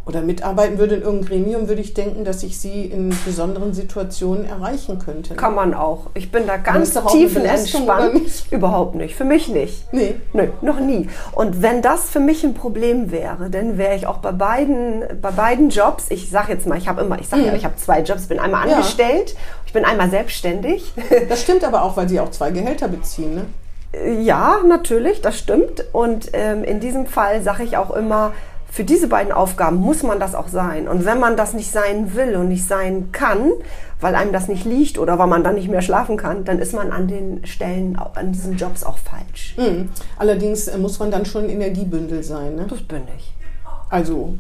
[0.07, 4.45] oder mitarbeiten würde in irgendeinem Gremium, würde ich denken, dass ich sie in besonderen Situationen
[4.45, 5.35] erreichen könnte.
[5.35, 6.11] Kann man auch.
[6.13, 8.15] Ich bin da ganz tiefenentspannt.
[8.15, 8.53] nicht?
[8.53, 9.15] Überhaupt nicht.
[9.15, 9.93] Für mich nicht.
[9.93, 10.17] Nee.
[10.33, 11.09] Nö, noch nie.
[11.33, 15.31] Und wenn das für mich ein Problem wäre, dann wäre ich auch bei beiden, bei
[15.31, 18.01] beiden Jobs, ich sage jetzt mal, ich habe immer, ich sage ja, ich habe zwei
[18.01, 18.71] Jobs, bin einmal Mhm.
[18.71, 18.77] Ja.
[18.77, 19.35] angestellt,
[19.67, 20.93] ich bin einmal selbstständig.
[21.29, 23.35] Das stimmt aber auch, weil sie auch zwei Gehälter beziehen.
[23.35, 23.45] Ne?
[24.23, 25.85] Ja, natürlich, das stimmt.
[25.93, 28.33] Und ähm, in diesem Fall sage ich auch immer,
[28.75, 30.89] für diese beiden Aufgaben muss man das auch sein.
[30.89, 33.53] Und wenn man das nicht sein will und nicht sein kann,
[34.01, 36.75] weil einem das nicht liegt oder weil man dann nicht mehr schlafen kann, dann ist
[36.75, 39.55] man an den Stellen, an diesen Jobs auch falsch.
[39.57, 39.91] Mhm.
[40.19, 42.57] Allerdings äh, muss man dann schon Energiebündel sein.
[42.57, 42.67] Ne?
[42.69, 43.33] Das bin ich.
[43.91, 44.35] Also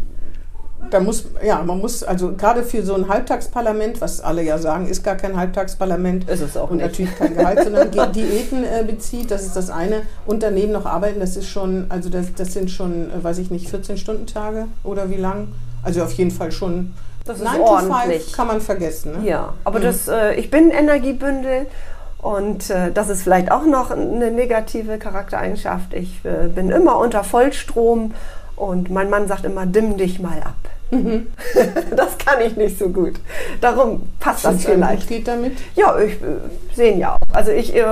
[0.90, 4.86] da muss, ja, man muss, also gerade für so ein Halbtagsparlament, was alle ja sagen,
[4.86, 6.28] ist gar kein Halbtagsparlament.
[6.28, 6.86] Ist es auch und nicht.
[6.86, 10.02] natürlich kein Gehalt, sondern Diäten äh, bezieht, das ist das eine.
[10.26, 13.50] Und daneben noch arbeiten, das ist schon, also das, das sind schon, äh, weiß ich
[13.50, 15.48] nicht, 14-Stunden-Tage oder wie lang?
[15.82, 16.94] Also auf jeden Fall schon.
[17.24, 18.22] Das ist 9 to ordentlich.
[18.24, 19.20] 5 kann man vergessen.
[19.20, 19.28] Ne?
[19.28, 21.66] Ja, aber das, äh, ich bin Energiebündel
[22.18, 25.92] und äh, das ist vielleicht auch noch eine negative Charaktereigenschaft.
[25.92, 28.12] Ich äh, bin immer unter Vollstrom
[28.56, 30.56] und mein Mann sagt immer, dimm dich mal ab.
[31.96, 33.14] das kann ich nicht so gut.
[33.60, 35.02] Darum passt das Wenn's einem vielleicht.
[35.02, 35.52] gut geht damit.
[35.74, 36.36] Ja, ich äh,
[36.74, 37.18] sehen ja auch.
[37.32, 37.84] Also ich, äh,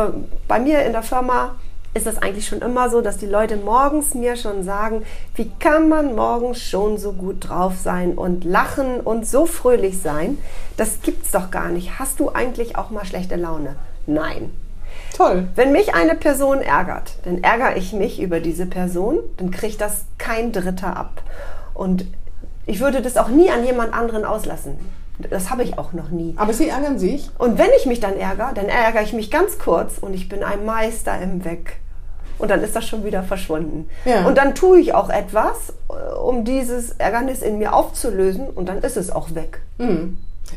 [0.46, 1.56] bei mir in der Firma
[1.94, 5.02] ist das eigentlich schon immer so, dass die Leute morgens mir schon sagen,
[5.34, 10.38] wie kann man morgens schon so gut drauf sein und lachen und so fröhlich sein?
[10.76, 11.98] Das gibt's doch gar nicht.
[11.98, 13.76] Hast du eigentlich auch mal schlechte Laune?
[14.06, 14.50] Nein.
[15.12, 15.48] Toll.
[15.54, 20.04] Wenn mich eine Person ärgert, dann ärgere ich mich über diese Person, dann kriegt das
[20.18, 21.22] kein Dritter ab.
[21.74, 22.06] Und
[22.66, 24.78] ich würde das auch nie an jemand anderen auslassen.
[25.30, 26.34] Das habe ich auch noch nie.
[26.36, 27.30] Aber Sie ärgern sich?
[27.38, 30.42] Und wenn ich mich dann ärgere, dann ärgere ich mich ganz kurz und ich bin
[30.42, 31.76] ein Meister im Weg.
[32.38, 33.88] Und dann ist das schon wieder verschwunden.
[34.04, 34.26] Ja.
[34.26, 35.74] Und dann tue ich auch etwas,
[36.20, 39.60] um dieses Ärgernis in mir aufzulösen und dann ist es auch weg.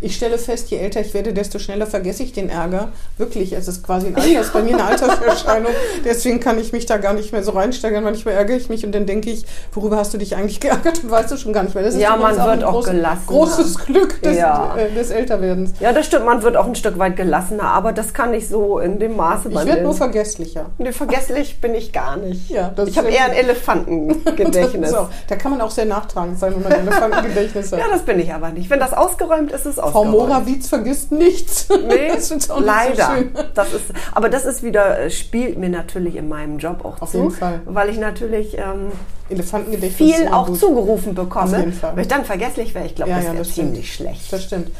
[0.01, 2.89] Ich stelle fest, je älter ich werde, desto schneller vergesse ich den Ärger.
[3.17, 5.71] Wirklich, es ist quasi ein Alters, bei mir eine Alterserscheinung.
[6.03, 8.03] Deswegen kann ich mich da gar nicht mehr so reinsteigern.
[8.03, 11.11] Manchmal ärgere ich mich und dann denke ich, worüber hast du dich eigentlich geärgert und
[11.11, 11.83] weißt du schon gar nicht mehr.
[11.85, 13.25] Das ist Ja, man wird ein auch groß- gelassener.
[13.27, 14.75] Großes Glück des, Ja.
[14.75, 15.71] äh, des Älterwerdens.
[15.79, 18.79] Ja, das stimmt, man wird auch ein Stück weit gelassener, aber das kann ich so
[18.79, 20.71] in dem Maße Ich bei werde mir- nur vergesslicher.
[20.77, 22.49] Nee, vergesslich bin ich gar nicht.
[22.49, 24.89] Ja, ich habe eher ein Elefantengedächtnis.
[24.95, 27.79] So, da kann man auch sehr nachtragend sein, wenn man ein Elefantengedächtnis hat.
[27.79, 28.69] Ja, das bin ich aber nicht.
[28.69, 30.11] Wenn das ausgeräumt ist, ist Frau ausgeräumt.
[30.11, 31.67] Morawitz vergisst nichts.
[31.69, 33.17] Nee, das ist auch leider.
[33.33, 33.41] so.
[33.53, 37.11] Das ist, aber das ist wieder, äh, spielt mir natürlich in meinem Job auch Auf
[37.11, 37.61] zu, jeden Fall.
[37.65, 38.91] weil ich natürlich ähm,
[39.97, 40.59] viel auch gut.
[40.59, 41.45] zugerufen bekomme.
[41.51, 41.95] Auf jeden Fall.
[41.95, 43.67] Wenn ich dann vergesslich wäre, ich glaube, Ja, das ja, wäre das stimmt.
[43.69, 44.31] ziemlich schlecht.
[44.33, 44.71] Das stimmt.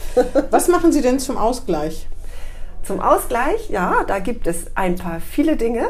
[0.51, 2.07] Was machen Sie denn zum Ausgleich?
[2.85, 5.89] Zum Ausgleich, ja, da gibt es ein paar viele Dinge,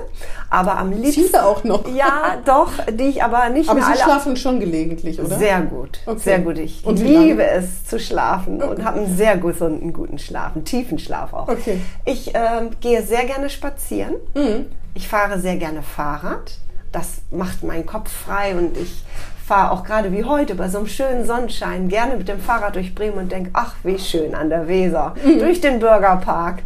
[0.50, 1.24] aber am liebsten.
[1.26, 1.86] Viele auch noch.
[1.94, 5.38] Ja, doch, die ich aber nicht Aber mehr Sie alle schlafen schon gelegentlich, oder?
[5.38, 6.20] Sehr gut, Okay.
[6.20, 6.58] sehr gut.
[6.58, 10.98] Ich Und liebe es zu schlafen und habe einen sehr gesunden, guten Schlaf, einen tiefen
[10.98, 11.50] Schlaf auch.
[11.50, 11.82] Okay.
[12.06, 14.16] Ich ähm, gehe sehr gerne spazieren.
[14.34, 14.68] Mhm.
[14.94, 16.60] Ich fahre sehr gerne Fahrrad.
[16.94, 19.04] Das macht meinen Kopf frei und ich
[19.46, 22.96] fahre auch gerade wie heute bei so einem schönen Sonnenschein gerne mit dem Fahrrad durch
[22.96, 25.40] Bremen und denke, ach, wie schön an der Weser, Mhm.
[25.40, 26.64] durch den Bürgerpark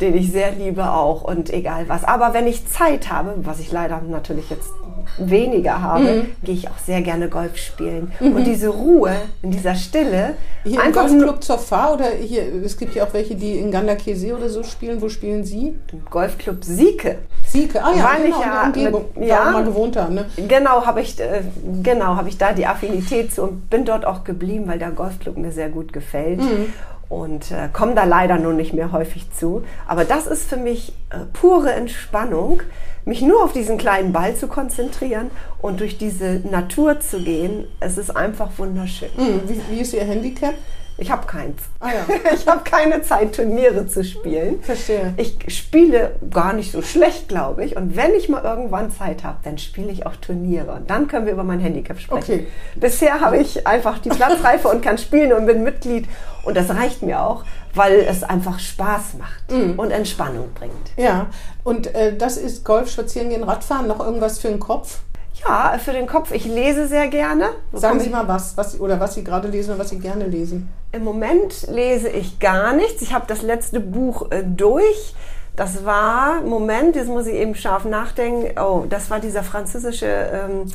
[0.00, 2.04] den ich sehr liebe auch und egal was.
[2.04, 4.70] Aber wenn ich Zeit habe, was ich leider natürlich jetzt
[5.16, 6.26] weniger habe, Mhm.
[6.44, 8.12] gehe ich auch sehr gerne Golf spielen.
[8.20, 10.34] Und diese Ruhe in dieser Stille,
[10.64, 13.70] Hier im einfach Golfclub zur Fahr oder hier, es gibt ja auch welche, die in
[13.70, 15.00] Gandakesee oder so spielen.
[15.00, 15.74] Wo spielen Sie?
[15.92, 17.18] im Golfclub Sieke.
[17.46, 19.50] Sieke, ah ja, Weil genau, ich ja in der Umgebung, mit- ja.
[19.50, 20.14] mal gewohnt haben.
[20.14, 20.26] Ne?
[20.48, 21.40] Genau habe ich, äh,
[21.82, 25.36] genau habe ich da die Affinität zu und bin dort auch geblieben, weil der Golfclub
[25.38, 26.40] mir sehr gut gefällt.
[26.40, 26.72] Mhm.
[27.08, 29.62] Und äh, komme da leider nur nicht mehr häufig zu.
[29.86, 32.60] Aber das ist für mich äh, pure Entspannung,
[33.08, 35.30] mich nur auf diesen kleinen Ball zu konzentrieren
[35.60, 37.66] und durch diese Natur zu gehen.
[37.80, 39.08] Es ist einfach wunderschön.
[39.16, 40.54] Hm, wie, wie ist Ihr Handicap?
[41.00, 41.62] Ich habe keins.
[41.78, 42.06] Ah ja.
[42.34, 44.60] Ich habe keine Zeit, Turniere zu spielen.
[44.62, 45.14] Verstehe.
[45.16, 47.76] Ich spiele gar nicht so schlecht, glaube ich.
[47.76, 50.72] Und wenn ich mal irgendwann Zeit habe, dann spiele ich auch Turniere.
[50.72, 52.34] Und dann können wir über mein Handicap sprechen.
[52.34, 52.46] Okay.
[52.74, 56.06] Bisher habe ich einfach die Platzreife und kann spielen und bin Mitglied.
[56.44, 57.44] Und das reicht mir auch,
[57.74, 59.78] weil es einfach Spaß macht Mhm.
[59.78, 60.72] und Entspannung bringt.
[60.96, 61.26] Ja,
[61.64, 64.98] und äh, das ist Golf, Spazieren gehen, Radfahren, noch irgendwas für den Kopf?
[65.46, 67.50] Ja, für den Kopf, ich lese sehr gerne.
[67.70, 69.98] Wo Sagen Sie mal was, was Sie- oder was Sie gerade lesen oder was Sie
[70.00, 70.68] gerne lesen.
[70.90, 73.02] Im Moment lese ich gar nichts.
[73.02, 75.14] Ich habe das letzte Buch äh, durch.
[75.54, 78.58] Das war, Moment, jetzt muss ich eben scharf nachdenken.
[78.60, 80.66] Oh, das war dieser französische, ähm,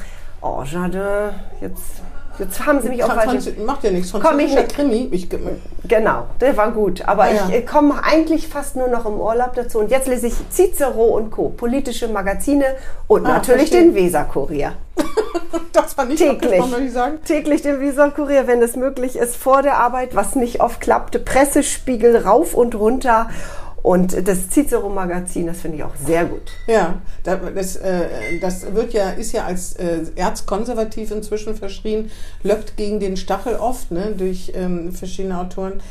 [0.42, 2.02] oh, Jardin, jetzt,
[2.40, 3.42] jetzt haben Sie mich falsche...
[3.42, 4.12] Franz- macht ja nichts.
[4.12, 4.76] Französischer nicht.
[4.76, 5.10] Krimi.
[5.12, 5.28] Ich,
[5.86, 7.08] Genau, der war gut.
[7.08, 7.48] Aber ja.
[7.50, 9.80] ich äh, komme eigentlich fast nur noch im Urlaub dazu.
[9.80, 12.66] Und jetzt lese ich Cicero und Co., politische Magazine
[13.08, 13.82] und Ah, natürlich verstehe.
[13.92, 14.74] den Weser-Kurier.
[15.74, 17.18] das war nicht täglich, würde ich sagen.
[17.26, 22.18] täglich den Weserkurier, wenn es möglich ist, vor der Arbeit, was nicht oft klappte, Pressespiegel
[22.18, 23.30] rauf und runter.
[23.84, 26.54] Und das Cicero-Magazin, das finde ich auch sehr gut.
[26.68, 32.10] Ja, das, äh, das wird ja, ist ja als äh, erzkonservativ inzwischen verschrien,
[32.44, 35.82] löckt gegen den Stachel oft, ne, durch ähm, verschiedene Autoren.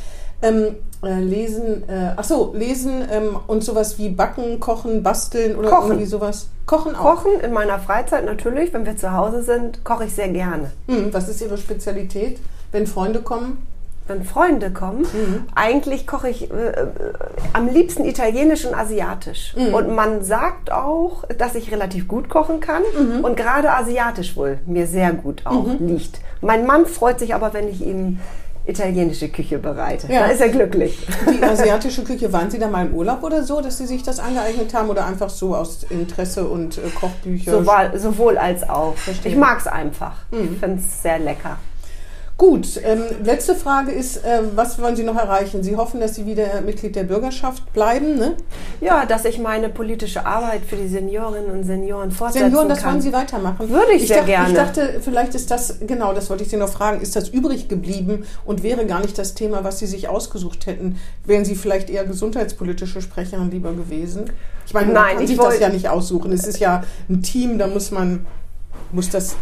[0.41, 5.69] Ähm, äh, lesen, äh, ach so, lesen ähm, und sowas wie backen, kochen, basteln oder
[5.69, 5.91] Kochen.
[5.91, 6.49] irgendwie sowas.
[6.65, 7.17] Kochen auch.
[7.17, 10.73] Kochen in meiner Freizeit natürlich, wenn wir zu Hause sind, koche ich sehr gerne.
[10.89, 12.41] Hm, was ist Ihre Spezialität,
[12.73, 13.59] wenn Freunde kommen?
[14.09, 15.07] Wenn Freunde kommen,
[15.55, 16.87] eigentlich koche ich äh, äh,
[17.53, 19.55] am liebsten italienisch und asiatisch.
[19.73, 22.83] Und man sagt auch, dass ich relativ gut kochen kann
[23.23, 26.21] und gerade asiatisch wohl mir sehr gut auch liegt.
[26.41, 28.19] Mein Mann freut sich aber, wenn ich ihm
[28.67, 30.13] italienische Küche bereite.
[30.13, 30.21] Ja.
[30.21, 31.07] Da ist er glücklich.
[31.29, 34.21] Die asiatische Küche, waren Sie da mal im Urlaub oder so, dass Sie sich das
[34.21, 37.53] angeeignet haben oder einfach so aus Interesse und äh, Kochbücher?
[37.53, 38.97] Sowohl, sowohl als auch.
[38.97, 39.33] Verstehe.
[39.33, 40.15] Ich mag es einfach.
[40.31, 41.59] Ich finde es sehr lecker.
[42.43, 45.63] Gut, ähm, letzte Frage ist, äh, was wollen Sie noch erreichen?
[45.63, 48.37] Sie hoffen, dass Sie wieder Mitglied der Bürgerschaft bleiben, ne?
[48.81, 52.95] Ja, dass ich meine politische Arbeit für die Seniorinnen und Senioren fortsetzen Senioren, das kann.
[52.95, 53.71] wollen Sie weitermachen?
[53.71, 54.49] Würde ich sehr dachte, gerne.
[54.49, 57.69] Ich dachte, vielleicht ist das, genau, das wollte ich Sie noch fragen, ist das übrig
[57.69, 60.99] geblieben und wäre gar nicht das Thema, was Sie sich ausgesucht hätten?
[61.25, 64.25] Wären Sie vielleicht eher gesundheitspolitische Sprecherin lieber gewesen?
[64.67, 66.33] Ich meine, man Nein, kann ich sich das ja nicht aussuchen.
[66.33, 68.27] Es ist ja ein Team, da muss man,
[68.91, 69.37] muss das...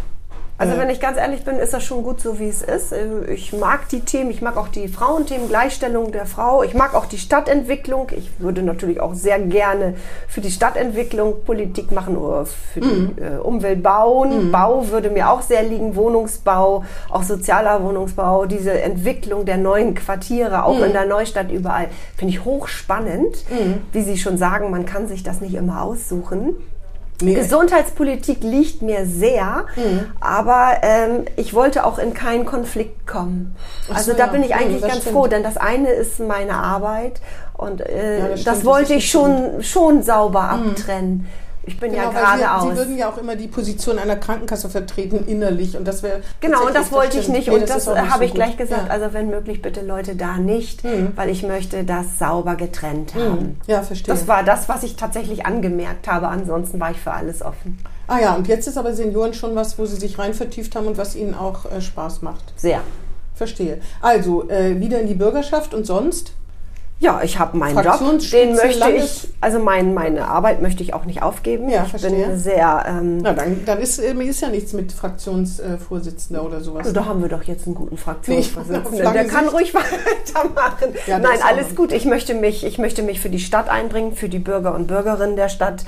[0.61, 2.92] Also äh, wenn ich ganz ehrlich bin, ist das schon gut so, wie es ist.
[2.92, 6.62] Äh, Ich mag die Themen, ich mag auch die Frauenthemen, Gleichstellung der Frau.
[6.62, 8.08] Ich mag auch die Stadtentwicklung.
[8.14, 9.94] Ich würde natürlich auch sehr gerne
[10.28, 13.16] für die Stadtentwicklung Politik machen oder für Mhm.
[13.16, 14.52] die äh, Umwelt bauen.
[14.52, 20.64] Bau würde mir auch sehr liegen, Wohnungsbau, auch sozialer Wohnungsbau, diese Entwicklung der neuen Quartiere,
[20.64, 20.84] auch Mhm.
[20.84, 23.44] in der Neustadt überall, finde ich hochspannend.
[23.92, 26.54] Wie Sie schon sagen, man kann sich das nicht immer aussuchen.
[27.23, 30.07] Nee, Gesundheitspolitik liegt mir sehr, Mhm.
[30.21, 33.55] aber ähm, ich wollte auch in keinen Konflikt kommen.
[33.93, 34.33] Also so, da ja.
[34.33, 35.16] bin ich Ja, eigentlich das ganz stimmt.
[35.16, 37.21] froh, denn das eine ist meine Arbeit
[37.57, 41.27] und äh, Ja, das das, das wollte ist ich schon, schon sauber abtrennen.
[41.71, 42.71] Ich bin Genau, ja geradeaus.
[42.71, 45.77] Sie würden ja auch immer die Position einer Krankenkasse vertreten, innerlich.
[45.77, 46.21] Und das wäre.
[46.41, 47.49] Genau, und das wollte ich nicht.
[47.49, 48.89] Nee, und das, nicht habe so ich gleich gesagt.
[48.89, 48.93] Ja.
[48.93, 50.83] Also wenn möglich, bitte Leute da nicht,
[51.16, 53.61] weil ich möchte das sauber getrennt haben.
[53.66, 54.12] ja, verstehe.
[54.14, 56.29] Das war das, was ich tatsächlich angemerkt habe.
[56.29, 57.79] Ansonsten war ich für alles offen.
[58.07, 60.89] Ah ja, und jetzt ist aber Senioren schon was, wo Sie sich rein vertieft haben
[60.89, 62.53] und was Ihnen auch äh, Spaß macht.
[62.57, 62.81] Sehr.
[63.35, 63.81] Verstehe.
[64.03, 66.33] Also, äh, wieder in die Bürgerschaft und sonst?
[67.01, 67.98] Ja, ich habe meinen Job,
[68.30, 71.70] den möchte ich, also mein, meine Arbeit möchte ich auch nicht aufgeben.
[71.70, 72.26] Ja, ich verstehe.
[72.26, 76.80] bin sehr, ähm, Na, dann, dann ist, äh, ist ja nichts mit Fraktionsvorsitzender oder sowas.
[76.80, 78.98] also da haben wir doch jetzt einen guten Nee, Fraktionsvorsitzenden.
[79.03, 80.94] lange Der kann ruhig weitermachen.
[81.07, 81.92] Ja, Nein, alles gut.
[81.92, 85.36] Ich möchte mich, ich möchte mich für die Stadt einbringen, für die Bürger und Bürgerinnen
[85.36, 85.84] der Stadt.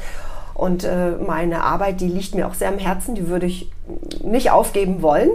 [0.55, 3.15] Und äh, meine Arbeit, die liegt mir auch sehr am Herzen.
[3.15, 3.71] Die würde ich
[4.25, 5.31] nicht aufgeben wollen.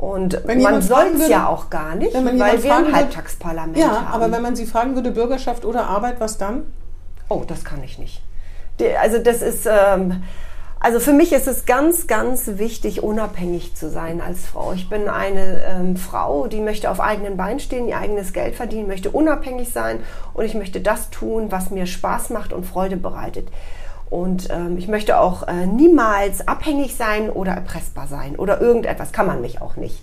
[0.00, 3.76] Und Wenn man soll es ja auch gar nicht, wenn man weil wir ein Halbtagsparlament
[3.76, 4.06] ja, haben.
[4.06, 6.62] aber wenn man Sie fragen würde, Bürgerschaft oder Arbeit, was dann?
[7.28, 8.22] Oh, das kann ich nicht.
[8.98, 10.22] Also das ist, ähm,
[10.80, 14.72] also für mich ist es ganz, ganz wichtig, unabhängig zu sein als Frau.
[14.72, 18.88] Ich bin eine ähm, Frau, die möchte auf eigenen Beinen stehen, ihr eigenes Geld verdienen,
[18.88, 19.98] möchte unabhängig sein
[20.32, 23.48] und ich möchte das tun, was mir Spaß macht und Freude bereitet.
[24.10, 29.12] Und ähm, ich möchte auch äh, niemals abhängig sein oder erpressbar sein oder irgendetwas.
[29.12, 30.02] Kann man mich auch nicht.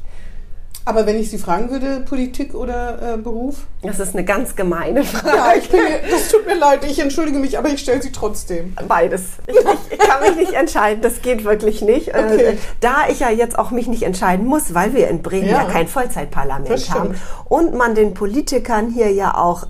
[0.88, 3.66] Aber wenn ich Sie fragen würde, Politik oder äh, Beruf?
[3.82, 5.36] Das ist eine ganz gemeine Frage.
[5.36, 8.74] Ja, ich bin, das tut mir leid, ich entschuldige mich, aber ich stelle sie trotzdem.
[8.88, 9.24] Beides.
[9.48, 12.10] Ich, ich, ich kann mich nicht entscheiden, das geht wirklich nicht.
[12.10, 12.58] Äh, Okay.
[12.80, 15.64] Da ich ja jetzt auch mich nicht entscheiden muss, weil wir in Bremen Ja.
[15.64, 17.16] ja, kein Vollzeitparlament haben
[17.50, 19.68] und man den Politikern hier ja auch äh,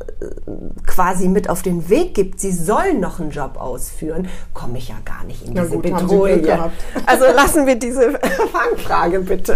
[0.85, 4.95] quasi mit auf den Weg gibt, sie sollen noch einen Job ausführen, komme ich ja
[5.05, 6.41] gar nicht in diese Bedrohung.
[7.05, 8.11] Also lassen wir diese
[8.51, 9.55] Fangfrage bitte.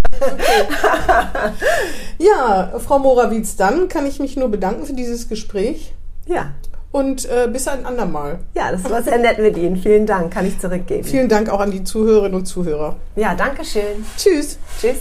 [2.17, 5.93] Ja, Frau Morawitz, dann kann ich mich nur bedanken für dieses Gespräch
[6.27, 6.51] Ja.
[6.91, 8.39] und äh, bis ein andermal.
[8.55, 9.77] Ja, das war sehr nett mit Ihnen.
[9.77, 11.03] Vielen Dank, kann ich zurückgeben.
[11.03, 12.97] Vielen Dank auch an die Zuhörerinnen und Zuhörer.
[13.15, 14.05] Ja, danke schön.
[14.17, 14.59] Tschüss.
[14.79, 14.97] Tschüss.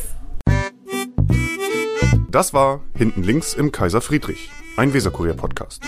[2.31, 5.83] Das war Hinten links im Kaiser Friedrich, ein Weserkurier-Podcast.